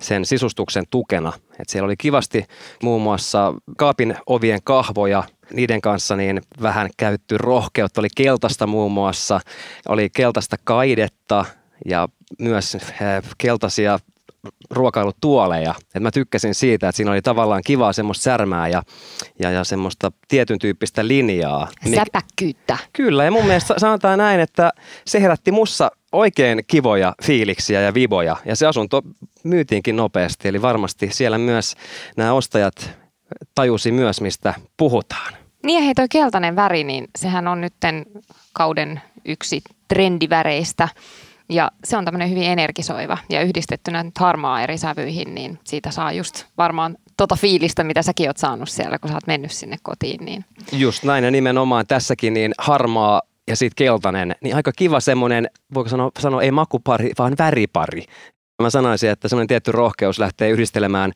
sen 0.00 0.24
sisustuksen 0.24 0.84
tukena. 0.90 1.32
Et 1.58 1.68
siellä 1.68 1.84
oli 1.86 1.96
kivasti 1.96 2.44
muun 2.82 3.02
muassa 3.02 3.54
kaapin 3.76 4.16
ovien 4.26 4.60
kahvoja, 4.64 5.22
niiden 5.52 5.80
kanssa 5.80 6.16
niin 6.16 6.40
vähän 6.62 6.90
käytty 6.96 7.38
rohkeutta. 7.38 8.00
Oli 8.00 8.08
keltaista 8.16 8.66
muun 8.66 8.92
muassa, 8.92 9.40
oli 9.88 10.10
keltaista 10.10 10.56
kaidetta 10.64 11.44
ja 11.84 12.08
myös 12.38 12.74
eh, 12.74 12.82
keltaisia 13.38 13.98
ruokailutuoleja. 14.70 15.74
Et 15.94 16.02
mä 16.02 16.10
tykkäsin 16.10 16.54
siitä, 16.54 16.88
että 16.88 16.96
siinä 16.96 17.10
oli 17.10 17.22
tavallaan 17.22 17.62
kivaa 17.66 17.92
semmoista 17.92 18.22
särmää 18.22 18.68
ja, 18.68 18.82
ja, 19.38 19.50
ja 19.50 19.64
semmoista 19.64 20.12
tietyn 20.28 20.58
tyyppistä 20.58 21.08
linjaa. 21.08 21.68
Säpäkkyyttä. 21.94 22.78
Kyllä, 22.92 23.24
ja 23.24 23.30
mun 23.30 23.46
mielestä 23.46 23.74
sanotaan 23.78 24.18
näin, 24.18 24.40
että 24.40 24.70
se 25.06 25.22
herätti 25.22 25.52
mussa 25.52 25.90
oikein 26.12 26.64
kivoja 26.66 27.14
fiiliksiä 27.22 27.80
ja 27.80 27.94
viboja. 27.94 28.36
Ja 28.44 28.56
se 28.56 28.66
asunto 28.66 29.02
myytiinkin 29.44 29.96
nopeasti, 29.96 30.48
eli 30.48 30.62
varmasti 30.62 31.08
siellä 31.12 31.38
myös 31.38 31.74
nämä 32.16 32.32
ostajat 32.32 32.90
tajusi 33.54 33.92
myös, 33.92 34.20
mistä 34.20 34.54
puhutaan. 34.76 35.34
Niin 35.64 35.78
ja 35.78 35.84
hei 35.84 35.94
toi 35.94 36.06
keltainen 36.10 36.56
väri, 36.56 36.84
niin 36.84 37.08
sehän 37.18 37.48
on 37.48 37.60
nytten 37.60 38.06
kauden 38.52 39.00
yksi 39.24 39.62
trendiväreistä. 39.88 40.88
Ja 41.48 41.70
se 41.84 41.96
on 41.96 42.04
tämmöinen 42.04 42.30
hyvin 42.30 42.42
energisoiva 42.42 43.18
ja 43.30 43.42
yhdistettynä 43.42 44.02
nyt 44.02 44.18
harmaa 44.18 44.62
eri 44.62 44.78
sävyihin, 44.78 45.34
niin 45.34 45.58
siitä 45.64 45.90
saa 45.90 46.12
just 46.12 46.44
varmaan 46.58 46.96
tota 47.16 47.36
fiilistä, 47.36 47.84
mitä 47.84 48.02
säkin 48.02 48.28
oot 48.28 48.36
saanut 48.36 48.68
siellä, 48.68 48.98
kun 48.98 49.08
sä 49.08 49.14
oot 49.14 49.26
mennyt 49.26 49.52
sinne 49.52 49.76
kotiin. 49.82 50.24
Niin. 50.24 50.44
Just 50.72 51.04
näin 51.04 51.24
ja 51.24 51.30
nimenomaan 51.30 51.86
tässäkin 51.86 52.34
niin 52.34 52.52
harmaa 52.58 53.22
ja 53.48 53.56
sitten 53.56 53.84
keltainen, 53.84 54.34
niin 54.40 54.56
aika 54.56 54.72
kiva 54.72 55.00
semmoinen, 55.00 55.50
voiko 55.74 55.88
sanoa, 55.88 56.10
sanoa 56.18 56.42
ei 56.42 56.50
makupari, 56.50 57.10
vaan 57.18 57.34
väripari. 57.38 58.04
Mä 58.62 58.70
sanoisin, 58.70 59.10
että 59.10 59.28
semmoinen 59.28 59.48
tietty 59.48 59.72
rohkeus 59.72 60.18
lähtee 60.18 60.50
yhdistelemään 60.50 61.12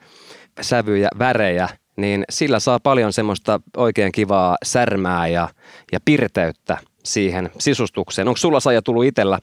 sävyjä, 0.60 1.08
värejä, 1.18 1.68
niin 1.96 2.24
sillä 2.30 2.60
saa 2.60 2.80
paljon 2.80 3.12
semmoista 3.12 3.60
oikein 3.76 4.12
kivaa 4.12 4.56
särmää 4.64 5.26
ja, 5.28 5.48
ja 5.92 5.98
pirteyttä 6.04 6.78
siihen 7.04 7.50
sisustukseen. 7.58 8.28
Onko 8.28 8.38
sulla 8.38 8.60
Saija 8.60 8.82
tullut 8.82 9.04
itsellä 9.04 9.38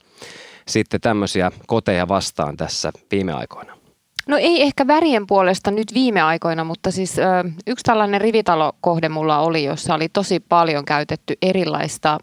sitten 0.68 1.00
tämmöisiä 1.00 1.50
koteja 1.66 2.08
vastaan 2.08 2.56
tässä 2.56 2.92
viime 3.10 3.32
aikoina? 3.32 3.78
No 4.28 4.36
ei 4.36 4.62
ehkä 4.62 4.86
värien 4.86 5.26
puolesta 5.26 5.70
nyt 5.70 5.94
viime 5.94 6.22
aikoina, 6.22 6.64
mutta 6.64 6.90
siis 6.90 7.18
ö, 7.18 7.22
yksi 7.66 7.82
tällainen 7.82 8.20
rivitalokohde 8.20 9.08
mulla 9.08 9.38
oli, 9.38 9.64
jossa 9.64 9.94
oli 9.94 10.08
tosi 10.08 10.40
paljon 10.40 10.84
käytetty 10.84 11.36
erilaista 11.42 12.18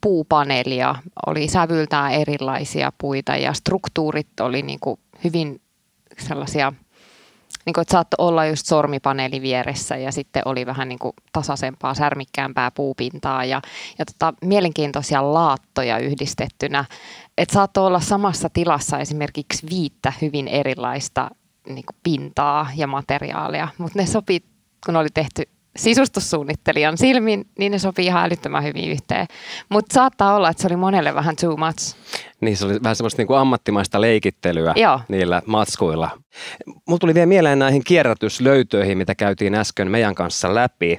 puupaneelia. 0.00 0.94
Oli 1.26 1.48
sävyltään 1.48 2.12
erilaisia 2.12 2.92
puita 2.98 3.36
ja 3.36 3.52
struktuurit 3.52 4.40
oli 4.40 4.62
niin 4.62 4.80
kuin 4.80 5.00
hyvin 5.24 5.60
sellaisia– 6.18 6.72
niin 7.68 7.74
kuin, 7.74 7.82
että 7.82 7.92
saattoi 7.92 8.26
olla 8.26 8.46
just 8.46 8.66
sormipaneeli 8.66 9.42
vieressä 9.42 9.96
ja 9.96 10.12
sitten 10.12 10.42
oli 10.44 10.66
vähän 10.66 10.88
niin 10.88 10.98
kuin 10.98 11.12
tasaisempaa, 11.32 11.94
särmikkäämpää 11.94 12.70
puupintaa 12.70 13.44
ja, 13.44 13.62
ja 13.98 14.04
tota, 14.04 14.34
mielenkiintoisia 14.44 15.34
laattoja 15.34 15.98
yhdistettynä. 15.98 16.84
Että 17.38 17.54
saattoi 17.54 17.86
olla 17.86 18.00
samassa 18.00 18.48
tilassa 18.52 18.98
esimerkiksi 18.98 19.66
viittä 19.70 20.12
hyvin 20.22 20.48
erilaista 20.48 21.30
niin 21.66 21.84
kuin 21.86 21.96
pintaa 22.02 22.70
ja 22.76 22.86
materiaalia, 22.86 23.68
mutta 23.78 23.98
ne 23.98 24.06
sopii, 24.06 24.40
kun 24.86 24.96
oli 24.96 25.08
tehty 25.14 25.42
sisustussuunnittelijan 25.76 26.98
silmin, 26.98 27.46
niin 27.58 27.72
ne 27.72 27.78
sopii 27.78 28.06
ihan 28.06 28.24
älyttömän 28.24 28.64
hyvin 28.64 28.90
yhteen. 28.90 29.26
Mutta 29.68 29.94
saattaa 29.94 30.34
olla, 30.34 30.50
että 30.50 30.60
se 30.60 30.68
oli 30.68 30.76
monelle 30.76 31.14
vähän 31.14 31.36
too 31.36 31.56
much. 31.56 31.96
Niin, 32.40 32.56
se 32.56 32.66
oli 32.66 32.82
vähän 32.82 32.96
semmoista 32.96 33.20
niinku 33.20 33.34
ammattimaista 33.34 34.00
leikittelyä 34.00 34.72
Joo. 34.76 35.00
niillä 35.08 35.42
matskuilla. 35.46 36.10
Mulla 36.66 36.98
tuli 36.98 37.14
vielä 37.14 37.26
mieleen 37.26 37.58
näihin 37.58 37.84
kierrätyslöytöihin, 37.84 38.98
mitä 38.98 39.14
käytiin 39.14 39.54
äsken 39.54 39.90
meidän 39.90 40.14
kanssa 40.14 40.54
läpi. 40.54 40.98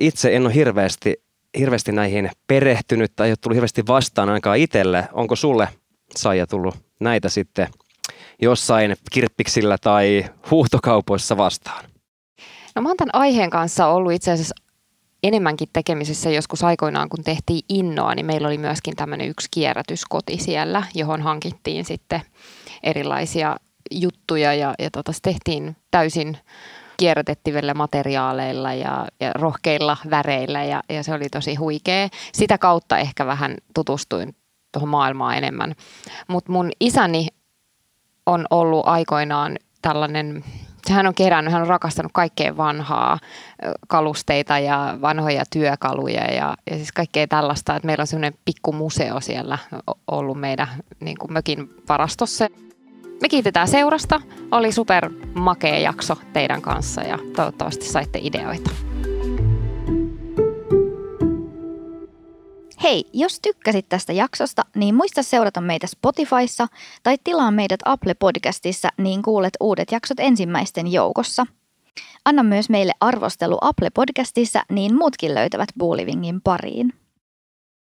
Itse 0.00 0.36
en 0.36 0.46
ole 0.46 0.54
hirveästi, 0.54 1.25
hirveästi 1.58 1.92
näihin 1.92 2.30
perehtynyt 2.46 3.12
tai 3.16 3.26
ei 3.26 3.30
ole 3.30 3.36
tullut 3.36 3.54
hirveästi 3.54 3.86
vastaan 3.86 4.28
ainakaan 4.28 4.58
itselle. 4.58 5.08
Onko 5.12 5.36
sulle, 5.36 5.68
Saija, 6.16 6.46
tullut 6.46 6.74
näitä 7.00 7.28
sitten 7.28 7.68
jossain 8.42 8.96
kirppiksillä 9.12 9.78
tai 9.78 10.24
huuhtokaupoissa 10.50 11.36
vastaan? 11.36 11.84
No 12.74 12.82
mä 12.82 12.88
oon 12.88 12.96
tämän 12.96 13.14
aiheen 13.20 13.50
kanssa 13.50 13.86
ollut 13.86 14.12
itse 14.12 14.30
asiassa 14.32 14.54
enemmänkin 15.22 15.68
tekemisissä 15.72 16.30
joskus 16.30 16.64
aikoinaan, 16.64 17.08
kun 17.08 17.24
tehtiin 17.24 17.64
innoa, 17.68 18.14
niin 18.14 18.26
meillä 18.26 18.48
oli 18.48 18.58
myöskin 18.58 18.96
tämmöinen 18.96 19.28
yksi 19.28 19.48
kierrätyskoti 19.50 20.38
siellä, 20.38 20.82
johon 20.94 21.22
hankittiin 21.22 21.84
sitten 21.84 22.20
erilaisia 22.82 23.56
juttuja 23.90 24.54
ja, 24.54 24.74
ja 24.78 24.90
tota, 24.90 25.12
se 25.12 25.18
tehtiin 25.22 25.76
täysin 25.90 26.38
kierrätettävillä 26.96 27.74
materiaaleilla 27.74 28.74
ja, 28.74 29.06
ja 29.20 29.32
rohkeilla 29.32 29.96
väreillä 30.10 30.64
ja, 30.64 30.82
ja 30.88 31.02
se 31.02 31.14
oli 31.14 31.28
tosi 31.28 31.54
huikea. 31.54 32.08
Sitä 32.32 32.58
kautta 32.58 32.98
ehkä 32.98 33.26
vähän 33.26 33.56
tutustuin 33.74 34.36
tuohon 34.72 34.88
maailmaan 34.88 35.36
enemmän. 35.38 35.74
Mutta 36.28 36.52
mun 36.52 36.70
isäni 36.80 37.28
on 38.26 38.46
ollut 38.50 38.88
aikoinaan 38.88 39.56
tällainen 39.82 40.44
hän 40.90 41.06
on 41.06 41.14
kerännyt, 41.14 41.52
hän 41.52 41.62
on 41.62 41.68
rakastanut 41.68 42.12
kaikkea 42.14 42.56
vanhaa 42.56 43.18
kalusteita 43.88 44.58
ja 44.58 44.98
vanhoja 45.00 45.44
työkaluja 45.52 46.24
ja, 46.24 46.56
ja 46.70 46.76
siis 46.76 46.92
kaikkea 46.92 47.26
tällaista, 47.26 47.76
että 47.76 47.86
meillä 47.86 48.02
on 48.02 48.06
semmoinen 48.06 48.38
pikku 48.44 48.72
museo 48.72 49.20
siellä 49.20 49.58
ollut 50.06 50.40
meidän 50.40 50.68
niin 51.00 51.18
kuin 51.18 51.32
mökin 51.32 51.70
varastossa. 51.88 52.46
Me 53.22 53.28
kiitetään 53.28 53.68
seurasta. 53.68 54.20
Oli 54.50 54.72
super 54.72 55.10
makea 55.34 55.78
jakso 55.78 56.16
teidän 56.32 56.62
kanssa 56.62 57.02
ja 57.02 57.18
toivottavasti 57.36 57.84
saitte 57.84 58.18
ideoita. 58.22 58.70
Hei, 62.82 63.04
jos 63.12 63.40
tykkäsit 63.40 63.88
tästä 63.88 64.12
jaksosta, 64.12 64.62
niin 64.76 64.94
muista 64.94 65.22
seurata 65.22 65.60
meitä 65.60 65.86
Spotifyssa 65.86 66.66
tai 67.02 67.16
tilaa 67.24 67.50
meidät 67.50 67.80
Apple 67.84 68.14
Podcastissa, 68.14 68.88
niin 68.98 69.22
kuulet 69.22 69.52
uudet 69.60 69.92
jaksot 69.92 70.20
ensimmäisten 70.20 70.92
joukossa. 70.92 71.46
Anna 72.24 72.42
myös 72.42 72.70
meille 72.70 72.92
arvostelu 73.00 73.58
Apple 73.60 73.90
Podcastissa, 73.90 74.62
niin 74.70 74.94
muutkin 74.94 75.34
löytävät 75.34 75.68
Buulivingin 75.78 76.40
pariin. 76.40 76.92